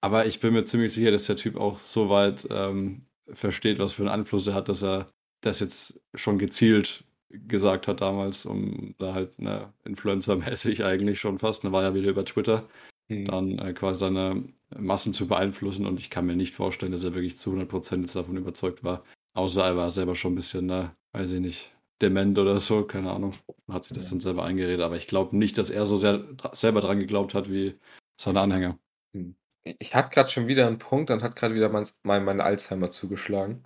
Aber 0.00 0.24
ich 0.24 0.40
bin 0.40 0.54
mir 0.54 0.64
ziemlich 0.64 0.94
sicher, 0.94 1.10
dass 1.10 1.26
der 1.26 1.36
Typ 1.36 1.56
auch 1.56 1.80
so 1.80 2.08
weit 2.08 2.48
ähm, 2.50 3.02
versteht, 3.30 3.78
was 3.78 3.92
für 3.92 4.04
einen 4.04 4.20
Einfluss 4.20 4.46
er 4.46 4.54
hat, 4.54 4.70
dass 4.70 4.82
er 4.82 5.10
das 5.42 5.60
jetzt 5.60 6.00
schon 6.14 6.38
gezielt 6.38 7.04
gesagt 7.28 7.88
hat 7.88 8.00
damals, 8.00 8.46
um 8.46 8.94
da 8.98 9.12
halt 9.12 9.38
ne, 9.38 9.70
Influencer-mäßig 9.84 10.82
eigentlich 10.82 11.20
schon 11.20 11.38
fast, 11.38 11.62
ne, 11.62 11.72
war 11.72 11.82
ja 11.82 11.92
wieder 11.92 12.08
über 12.08 12.24
Twitter, 12.24 12.66
hm. 13.08 13.24
dann 13.24 13.58
äh, 13.58 13.72
quasi 13.72 14.00
seine 14.00 14.44
Massen 14.76 15.12
zu 15.12 15.26
beeinflussen 15.26 15.86
und 15.86 15.98
ich 15.98 16.10
kann 16.10 16.26
mir 16.26 16.36
nicht 16.36 16.54
vorstellen, 16.54 16.92
dass 16.92 17.04
er 17.04 17.14
wirklich 17.14 17.38
zu 17.38 17.54
100% 17.54 18.00
jetzt 18.00 18.16
davon 18.16 18.36
überzeugt 18.36 18.84
war, 18.84 19.04
außer 19.34 19.64
er 19.64 19.76
war 19.76 19.90
selber 19.90 20.14
schon 20.14 20.32
ein 20.32 20.36
bisschen, 20.36 20.66
ne, 20.66 20.94
weiß 21.12 21.30
ich 21.32 21.40
nicht, 21.40 21.72
dement 22.02 22.38
oder 22.38 22.58
so, 22.58 22.84
keine 22.84 23.10
Ahnung, 23.10 23.34
und 23.66 23.74
hat 23.74 23.84
sich 23.84 23.96
das 23.96 24.06
ja. 24.06 24.10
dann 24.10 24.20
selber 24.20 24.44
eingeredet, 24.44 24.82
aber 24.82 24.96
ich 24.96 25.06
glaube 25.06 25.36
nicht, 25.36 25.58
dass 25.58 25.70
er 25.70 25.86
so 25.86 25.96
sehr 25.96 26.24
selber 26.52 26.80
dran 26.80 26.98
geglaubt 26.98 27.34
hat 27.34 27.50
wie 27.50 27.76
seine 28.20 28.40
Anhänger. 28.40 28.78
Hm. 29.14 29.34
Ich 29.64 29.94
hatte 29.94 30.10
gerade 30.10 30.30
schon 30.30 30.46
wieder 30.46 30.66
einen 30.66 30.78
Punkt, 30.78 31.10
dann 31.10 31.22
hat 31.22 31.36
gerade 31.36 31.54
wieder 31.54 31.68
mein, 31.68 31.86
mein, 32.02 32.24
mein 32.24 32.40
Alzheimer 32.40 32.90
zugeschlagen. 32.90 33.64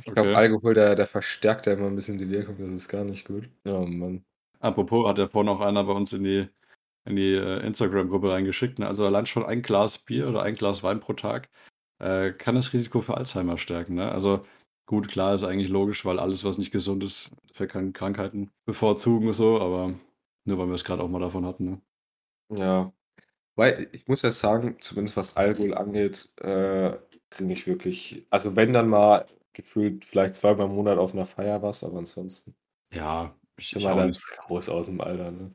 Ich 0.00 0.06
okay. 0.06 0.14
glaube, 0.14 0.36
Alkohol, 0.36 0.74
der, 0.74 0.94
der 0.94 1.06
verstärkt 1.06 1.66
ja 1.66 1.74
immer 1.74 1.86
ein 1.86 1.96
bisschen 1.96 2.18
die 2.18 2.30
Wirkung, 2.30 2.56
das 2.58 2.70
ist 2.70 2.88
gar 2.88 3.04
nicht 3.04 3.26
gut. 3.26 3.48
Ja, 3.64 3.80
Mann. 3.80 4.24
Apropos, 4.58 5.08
hat 5.08 5.18
ja 5.18 5.28
vorhin 5.28 5.50
auch 5.50 5.60
einer 5.60 5.84
bei 5.84 5.92
uns 5.92 6.12
in 6.12 6.24
die, 6.24 6.48
in 7.04 7.16
die 7.16 7.34
äh, 7.34 7.64
Instagram-Gruppe 7.66 8.30
reingeschickt. 8.30 8.78
Ne? 8.78 8.86
Also 8.86 9.06
allein 9.06 9.26
schon 9.26 9.44
ein 9.44 9.62
Glas 9.62 9.98
Bier 9.98 10.28
oder 10.28 10.42
ein 10.42 10.54
Glas 10.54 10.82
Wein 10.82 11.00
pro 11.00 11.14
Tag 11.14 11.48
äh, 12.00 12.32
kann 12.32 12.54
das 12.54 12.72
Risiko 12.72 13.00
für 13.02 13.16
Alzheimer 13.16 13.58
stärken. 13.58 13.94
Ne? 13.94 14.10
Also 14.12 14.44
gut, 14.86 15.08
klar 15.08 15.34
ist 15.34 15.44
eigentlich 15.44 15.70
logisch, 15.70 16.04
weil 16.04 16.18
alles, 16.20 16.44
was 16.44 16.58
nicht 16.58 16.72
gesund 16.72 17.04
ist, 17.04 17.30
für 17.52 17.66
keine 17.66 17.92
Krankheiten 17.92 18.50
bevorzugen 18.66 19.28
und 19.28 19.34
so, 19.34 19.60
aber 19.60 19.94
nur 20.44 20.58
weil 20.58 20.68
wir 20.68 20.74
es 20.74 20.84
gerade 20.84 21.02
auch 21.02 21.08
mal 21.08 21.20
davon 21.20 21.46
hatten. 21.46 21.64
Ne? 21.64 21.82
Ja, 22.50 22.92
weil 23.56 23.88
ich 23.92 24.08
muss 24.08 24.22
ja 24.22 24.32
sagen, 24.32 24.78
zumindest 24.80 25.16
was 25.16 25.36
Alkohol 25.36 25.74
angeht, 25.74 26.34
äh, 26.40 26.98
trinke 27.30 27.54
ich 27.54 27.66
wirklich, 27.66 28.26
also 28.30 28.56
wenn 28.56 28.72
dann 28.74 28.88
mal 28.88 29.26
gefühlt 29.54 30.04
vielleicht 30.06 30.34
zweimal 30.36 30.68
im 30.68 30.74
Monat 30.76 30.98
auf 30.98 31.14
einer 31.14 31.26
Feier 31.26 31.62
was, 31.62 31.84
aber 31.84 31.98
ansonsten 31.98 32.56
Ja, 32.90 33.34
ich 33.56 33.76
ich 33.76 33.84
dann 33.84 34.12
raus 34.48 34.68
aus 34.68 34.86
dem 34.86 35.00
Alter, 35.00 35.30
ne? 35.30 35.50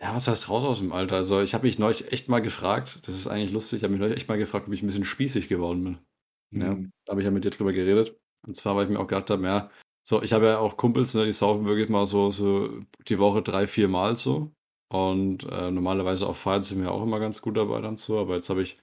Ja, 0.00 0.14
was 0.14 0.28
heißt 0.28 0.48
raus 0.50 0.62
aus 0.64 0.78
dem 0.78 0.92
Alter? 0.92 1.16
Also, 1.16 1.40
ich 1.40 1.54
habe 1.54 1.66
mich 1.66 1.78
neulich 1.78 2.12
echt 2.12 2.28
mal 2.28 2.40
gefragt 2.42 3.06
das 3.08 3.14
ist 3.16 3.26
eigentlich 3.26 3.52
lustig, 3.52 3.78
ich 3.78 3.82
habe 3.84 3.92
mich 3.92 4.00
neulich 4.00 4.16
echt 4.16 4.28
mal 4.28 4.36
gefragt, 4.38 4.66
ob 4.68 4.72
ich 4.74 4.82
ein 4.82 4.86
bisschen 4.86 5.04
spießig 5.04 5.48
geworden 5.48 5.84
bin. 5.84 5.98
Ja, 6.62 6.74
Mhm. 6.74 6.90
da 7.04 7.12
habe 7.12 7.20
ich 7.20 7.24
ja 7.24 7.30
mit 7.30 7.44
dir 7.44 7.50
drüber 7.50 7.72
geredet. 7.72 8.18
Und 8.46 8.56
zwar, 8.56 8.76
weil 8.76 8.84
ich 8.84 8.90
mir 8.90 9.00
auch 9.00 9.06
gedacht 9.06 9.30
habe, 9.30 9.44
ja, 9.44 9.70
so, 10.04 10.22
ich 10.22 10.32
habe 10.32 10.46
ja 10.46 10.58
auch 10.58 10.76
Kumpels, 10.76 11.14
ne, 11.14 11.24
die 11.24 11.32
saufen 11.32 11.64
wirklich 11.66 11.88
mal 11.88 12.06
so 12.06 12.30
so 12.30 12.80
die 13.08 13.18
Woche 13.18 13.42
drei, 13.42 13.66
vier 13.66 13.88
Mal 13.88 14.16
so. 14.16 14.52
Und, 14.88 15.44
äh, 15.50 15.70
normalerweise 15.70 16.26
auf 16.28 16.38
Feiern 16.38 16.62
sind 16.62 16.80
wir 16.82 16.92
auch 16.92 17.02
immer 17.02 17.18
ganz 17.18 17.42
gut 17.42 17.56
dabei 17.56 17.80
dann 17.80 17.96
so, 17.96 18.18
aber 18.20 18.36
jetzt 18.36 18.50
habe 18.50 18.62
ich 18.62 18.78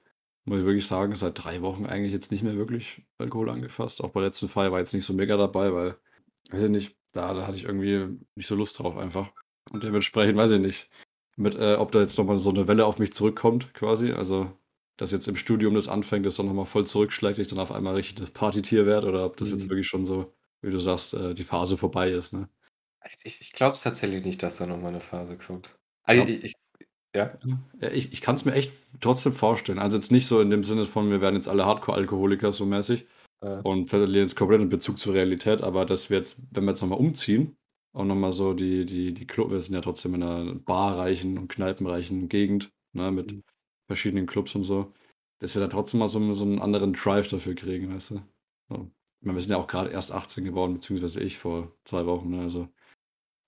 muss 0.46 0.60
ich 0.60 0.66
wirklich 0.66 0.86
sagen, 0.88 1.16
seit 1.16 1.42
drei 1.42 1.62
Wochen 1.62 1.86
eigentlich 1.86 2.12
jetzt 2.12 2.30
nicht 2.32 2.44
mehr 2.44 2.58
wirklich 2.58 3.06
Alkohol 3.18 3.50
angefasst. 3.50 4.04
Auch 4.04 4.10
bei 4.10 4.20
der 4.20 4.28
letzten 4.30 4.50
Feier 4.50 4.72
war 4.74 4.80
jetzt 4.80 4.94
nicht 4.94 5.06
so 5.06 5.14
mega 5.14 5.38
dabei, 5.38 5.74
weil, 5.74 5.98
weiß 6.52 6.64
ich 6.64 6.70
nicht, 6.70 6.98
da, 7.14 7.34
da 7.34 7.48
hatte 7.48 7.56
ich 7.58 7.64
irgendwie 7.66 8.20
nicht 8.36 8.48
so 8.48 8.56
Lust 8.56 8.78
drauf 8.80 8.98
einfach. 8.98 9.32
Und 9.74 9.84
dementsprechend 9.84 10.38
weiß 10.38 10.52
ich 10.52 10.62
nicht, 10.62 10.90
mit, 11.36 11.56
äh, 11.56 11.76
ob 11.76 11.92
da 11.92 12.00
jetzt 12.00 12.18
nochmal 12.18 12.38
so 12.38 12.52
eine 12.52 12.68
Welle 12.68 12.86
auf 12.86 13.00
mich 13.00 13.12
zurückkommt, 13.12 13.74
quasi. 13.74 14.12
Also, 14.12 14.52
dass 14.98 15.12
jetzt 15.12 15.28
im 15.28 15.36
Studium 15.36 15.74
das 15.74 15.88
anfängt, 15.88 16.26
das 16.26 16.36
dann 16.36 16.46
nochmal 16.46 16.66
voll 16.66 16.86
zurückschlägt, 16.86 17.40
ich 17.40 17.48
dann 17.48 17.60
auf 17.60 17.72
einmal 17.72 17.96
richtig 17.96 18.16
das 18.16 18.30
Partytier 18.30 18.86
werde 18.86 19.08
oder 19.08 19.26
ob 19.26 19.36
das 19.38 19.50
mhm. 19.50 19.58
jetzt 19.58 19.70
wirklich 19.70 19.88
schon 19.88 20.06
so, 20.06 20.32
wie 20.62 20.70
du 20.70 20.80
sagst, 20.80 21.16
äh, 21.16 21.34
die 21.34 21.44
Phase 21.44 21.78
vorbei 21.78 22.12
ist, 22.12 22.34
ne? 22.34 22.48
Ich, 23.24 23.42
ich 23.42 23.52
glaube 23.52 23.74
es 23.74 23.82
tatsächlich 23.82 24.24
nicht, 24.24 24.42
dass 24.44 24.58
da 24.58 24.66
nochmal 24.66 24.92
eine 24.92 25.02
Phase 25.02 25.38
kommt. 25.38 25.76
Also, 26.04 26.24
ich, 26.24 26.44
ich, 26.46 26.54
ja. 27.14 27.38
ja 27.82 27.92
ich 27.92 28.14
ich 28.14 28.22
kann 28.22 28.36
es 28.36 28.46
mir 28.46 28.54
echt 28.54 28.72
trotzdem 29.02 29.34
vorstellen. 29.34 29.80
Also 29.80 29.98
jetzt 29.98 30.12
nicht 30.12 30.28
so 30.28 30.40
in 30.40 30.50
dem 30.50 30.64
Sinne 30.64 30.86
von, 30.86 31.10
wir 31.10 31.20
werden 31.20 31.36
jetzt 31.36 31.50
alle 31.50 31.66
Hardcore-Alkoholiker 31.66 32.54
so 32.54 32.66
mäßig 32.66 33.06
ja. 33.44 33.60
und 33.62 33.90
verlieren 33.90 34.28
jetzt 34.28 34.38
komplett 34.38 34.62
den 34.62 34.70
Bezug 34.70 35.00
zur 35.00 35.16
Realität, 35.16 35.64
aber 35.64 35.86
dass 35.86 36.10
wir 36.10 36.20
jetzt, 36.20 36.38
wenn 36.52 36.64
wir 36.64 36.72
jetzt 36.72 36.82
nochmal 36.82 37.00
umziehen 37.00 37.58
und 37.94 38.08
nochmal 38.08 38.32
so 38.32 38.54
die, 38.54 38.86
die, 38.86 39.14
die 39.14 39.28
Club, 39.28 39.52
wir 39.52 39.62
sind 39.62 39.76
ja 39.76 39.82
trotzdem 39.82 40.16
in 40.16 40.24
einer 40.24 40.56
barreichen 40.56 41.38
und 41.38 41.48
kneipenreichen 41.48 42.30
Gegend, 42.30 42.72
ne, 42.94 43.12
mit 43.12 43.32
mhm. 43.32 43.44
verschiedenen 43.88 44.26
Clubs 44.26 44.56
und 44.56 44.64
so, 44.64 44.94
dass 45.40 45.56
wir 45.56 45.62
da 45.62 45.68
trotzdem 45.68 46.00
mal 46.00 46.08
so, 46.08 46.34
so 46.34 46.44
einen 46.46 46.60
anderen 46.60 46.94
Drive 46.94 47.30
dafür 47.30 47.56
kriegen, 47.56 47.94
weißt 47.94 48.12
du? 48.12 48.16
So. 48.70 48.92
Ich 49.22 49.26
meine, 49.26 49.38
wir 49.38 49.42
sind 49.42 49.52
ja 49.52 49.58
auch 49.58 49.68
gerade 49.68 49.92
erst 49.92 50.12
18 50.12 50.44
geworden, 50.44 50.74
beziehungsweise 50.76 51.22
ich 51.22 51.38
vor 51.38 51.72
zwei 51.86 52.06
Wochen, 52.06 52.30
ne? 52.30 52.42
also 52.42 52.68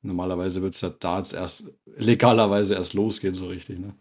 Normalerweise 0.05 0.61
wird 0.61 0.75
es 0.75 0.81
ja 0.81 0.89
da 0.89 1.17
jetzt 1.17 1.33
erst 1.33 1.73
legalerweise 1.85 2.75
erst 2.75 2.93
losgehen, 2.93 3.33
so 3.33 3.47
richtig, 3.47 3.79
ne? 3.79 3.95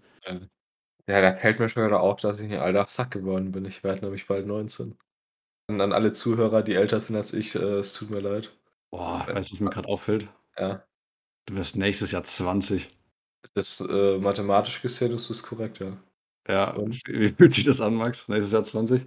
Ja, 1.07 1.21
da 1.21 1.37
fällt 1.37 1.59
mir 1.59 1.69
schon 1.69 1.87
wieder 1.87 2.01
auf, 2.01 2.21
dass 2.21 2.41
ich 2.41 2.51
ein 2.51 2.59
alter 2.59 2.87
Sack 2.87 3.11
geworden 3.11 3.53
bin. 3.53 3.65
Ich 3.65 3.83
werde 3.83 4.03
nämlich 4.03 4.27
bald 4.27 4.47
19. 4.47 4.97
Und 5.69 5.81
an 5.81 5.93
alle 5.93 6.13
Zuhörer, 6.13 6.63
die 6.63 6.75
älter 6.75 7.01
sind 7.01 7.17
als 7.17 7.33
ich, 7.33 7.55
äh, 7.55 7.79
es 7.79 7.95
tut 7.95 8.11
mir 8.11 8.21
leid. 8.21 8.55
Boah, 8.95 9.27
weißt 9.27 9.51
du, 9.51 9.55
was 9.55 9.61
mir 9.61 9.71
gerade 9.71 9.89
auffällt? 9.89 10.29
Ja. 10.57 10.85
Du 11.47 11.57
wirst 11.57 11.77
nächstes 11.77 12.13
Jahr 12.13 12.23
20. 12.23 12.89
Das, 13.53 13.81
äh, 13.81 14.19
mathematisch 14.19 14.81
gesehen 14.83 15.13
ist 15.13 15.29
das 15.31 15.43
korrekt, 15.43 15.81
ja. 15.81 15.97
Ja, 16.47 16.71
Und? 16.71 17.03
wie 17.09 17.31
fühlt 17.31 17.53
sich 17.53 17.65
das 17.65 17.81
an, 17.81 17.97
Max? 17.97 18.29
Nächstes 18.29 18.53
Jahr 18.53 18.63
20? 18.63 19.07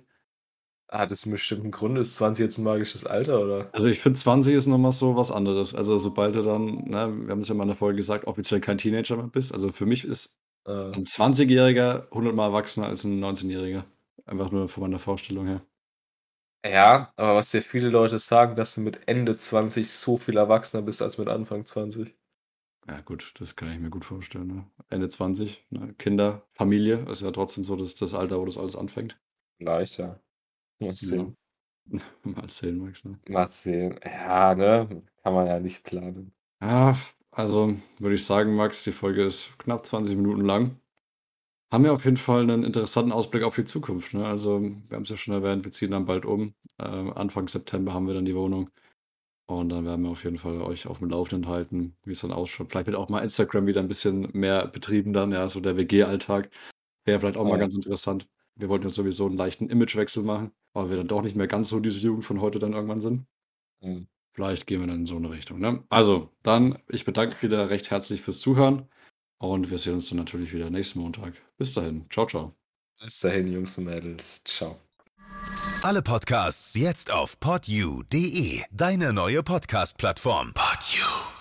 Hat 0.89 1.11
es 1.11 1.23
einen 1.23 1.31
bestimmten 1.31 1.71
Grund? 1.71 1.97
Ist 1.97 2.15
20 2.15 2.43
jetzt 2.43 2.57
ein 2.57 2.65
magisches 2.65 3.05
Alter, 3.05 3.39
oder? 3.39 3.69
Also 3.71 3.87
ich 3.87 3.99
finde 4.01 4.19
20 4.19 4.55
ist 4.55 4.67
nochmal 4.67 4.91
so 4.91 5.15
was 5.15 5.31
anderes. 5.31 5.73
Also 5.73 5.97
sobald 5.99 6.35
du 6.35 6.43
dann, 6.43 6.83
ne, 6.89 7.25
wir 7.25 7.31
haben 7.31 7.39
es 7.39 7.47
ja 7.47 7.55
mal 7.55 7.63
in 7.63 7.69
der 7.69 7.77
Folge 7.77 7.97
gesagt, 7.97 8.27
offiziell 8.27 8.59
kein 8.59 8.77
Teenager 8.77 9.15
mehr 9.15 9.27
bist. 9.27 9.53
Also 9.53 9.71
für 9.71 9.85
mich 9.85 10.03
ist 10.03 10.37
äh. 10.65 10.71
ein 10.71 11.05
20-Jähriger 11.05 12.07
100 12.07 12.35
Mal 12.35 12.47
erwachsener 12.47 12.87
als 12.87 13.05
ein 13.05 13.23
19-Jähriger. 13.23 13.85
Einfach 14.25 14.51
nur 14.51 14.67
von 14.67 14.83
meiner 14.83 14.99
Vorstellung 14.99 15.47
her. 15.47 15.61
Ja, 16.63 17.13
aber 17.15 17.35
was 17.37 17.49
sehr 17.51 17.63
viele 17.63 17.89
Leute 17.89 18.19
sagen, 18.19 18.55
dass 18.55 18.75
du 18.75 18.81
mit 18.81 19.07
Ende 19.07 19.37
20 19.37 19.89
so 19.91 20.17
viel 20.17 20.37
erwachsener 20.37 20.83
bist 20.83 21.01
als 21.01 21.17
mit 21.17 21.29
Anfang 21.29 21.65
20. 21.65 22.15
Ja 22.87 23.01
gut, 23.01 23.33
das 23.39 23.55
kann 23.55 23.71
ich 23.71 23.79
mir 23.79 23.89
gut 23.89 24.05
vorstellen. 24.05 24.47
Ne? 24.47 24.65
Ende 24.89 25.09
20, 25.09 25.65
ne? 25.69 25.93
Kinder, 25.97 26.47
Familie, 26.53 27.05
ist 27.09 27.21
ja 27.21 27.31
trotzdem 27.31 27.65
so 27.65 27.75
das, 27.75 27.95
das 27.95 28.13
Alter, 28.13 28.39
wo 28.39 28.45
das 28.45 28.57
alles 28.57 28.75
anfängt. 28.75 29.19
Vielleicht, 29.57 29.97
ja. 29.97 30.19
Mal 30.79 30.95
sehen. 30.95 31.35
Ja. 31.91 31.99
Mal 32.23 32.49
sehen, 32.49 32.77
Max, 32.79 33.05
ne? 33.05 33.19
Mal 33.29 33.47
sehen. 33.47 33.99
Ja, 34.03 34.55
ne? 34.55 35.03
Kann 35.23 35.33
man 35.33 35.47
ja 35.47 35.59
nicht 35.59 35.83
planen. 35.83 36.33
Ja, 36.61 36.97
also 37.31 37.75
würde 37.99 38.15
ich 38.15 38.25
sagen, 38.25 38.55
Max, 38.55 38.83
die 38.83 38.91
Folge 38.91 39.25
ist 39.25 39.57
knapp 39.59 39.85
20 39.85 40.15
Minuten 40.17 40.41
lang. 40.45 40.79
Haben 41.69 41.83
wir 41.83 41.93
auf 41.93 42.05
jeden 42.05 42.17
Fall 42.17 42.43
einen 42.43 42.63
interessanten 42.63 43.11
Ausblick 43.11 43.43
auf 43.43 43.55
die 43.55 43.65
Zukunft. 43.65 44.13
Ne? 44.13 44.25
Also, 44.25 44.61
wir 44.61 44.95
haben 44.95 45.03
es 45.03 45.09
ja 45.09 45.17
schon 45.17 45.33
erwähnt, 45.33 45.65
wir 45.65 45.71
ziehen 45.71 45.91
dann 45.91 46.05
bald 46.05 46.25
um. 46.25 46.53
Ähm, 46.79 47.11
Anfang 47.11 47.49
September 47.49 47.93
haben 47.93 48.07
wir 48.07 48.13
dann 48.13 48.25
die 48.25 48.35
Wohnung. 48.35 48.69
Und 49.49 49.69
dann 49.69 49.85
werden 49.85 50.03
wir 50.03 50.11
auf 50.11 50.23
jeden 50.23 50.37
Fall 50.37 50.61
euch 50.61 50.87
auf 50.87 50.99
dem 50.99 51.09
Laufenden 51.09 51.49
halten, 51.49 51.95
wie 52.03 52.11
es 52.11 52.21
dann 52.21 52.31
ausschaut. 52.31 52.69
Vielleicht 52.69 52.87
wird 52.87 52.97
auch 52.97 53.09
mal 53.09 53.19
Instagram 53.19 53.65
wieder 53.65 53.81
ein 53.81 53.87
bisschen 53.87 54.29
mehr 54.33 54.67
betrieben 54.67 55.13
dann, 55.13 55.31
ja, 55.31 55.47
so 55.49 55.59
der 55.59 55.77
WG-Alltag. 55.77 56.49
Wäre 57.05 57.19
vielleicht 57.19 57.37
auch 57.37 57.47
mal 57.47 57.59
ganz 57.59 57.75
interessant. 57.75 58.27
Wir 58.55 58.69
wollten 58.69 58.85
ja 58.85 58.89
sowieso 58.89 59.25
einen 59.25 59.37
leichten 59.37 59.69
Imagewechsel 59.69 60.23
machen, 60.23 60.51
weil 60.73 60.89
wir 60.89 60.97
dann 60.97 61.07
doch 61.07 61.21
nicht 61.21 61.35
mehr 61.35 61.47
ganz 61.47 61.69
so 61.69 61.79
diese 61.79 62.01
Jugend 62.01 62.25
von 62.25 62.41
heute 62.41 62.59
dann 62.59 62.73
irgendwann 62.73 63.01
sind. 63.01 63.25
Mhm. 63.81 64.07
Vielleicht 64.33 64.67
gehen 64.67 64.81
wir 64.81 64.87
dann 64.87 64.99
in 64.99 65.05
so 65.05 65.15
eine 65.15 65.31
Richtung. 65.31 65.59
Ne? 65.59 65.83
Also, 65.89 66.29
dann, 66.43 66.79
ich 66.89 67.05
bedanke 67.05 67.33
mich 67.33 67.43
wieder 67.43 67.69
recht 67.69 67.89
herzlich 67.89 68.21
fürs 68.21 68.39
Zuhören 68.39 68.87
und 69.39 69.69
wir 69.69 69.77
sehen 69.77 69.95
uns 69.95 70.09
dann 70.09 70.17
natürlich 70.17 70.53
wieder 70.53 70.69
nächsten 70.69 70.99
Montag. 70.99 71.33
Bis 71.57 71.73
dahin. 71.73 72.05
Ciao, 72.09 72.25
ciao. 72.25 72.55
Bis 72.99 73.19
dahin, 73.19 73.51
Jungs 73.51 73.77
und 73.77 73.85
Mädels. 73.85 74.43
Ciao. 74.43 74.79
Alle 75.83 76.01
Podcasts 76.01 76.73
jetzt 76.75 77.11
auf 77.11 77.39
podyou.de, 77.39 78.61
deine 78.71 79.13
neue 79.13 79.43
Podcast-Plattform. 79.43 80.53
Podyou. 80.53 81.36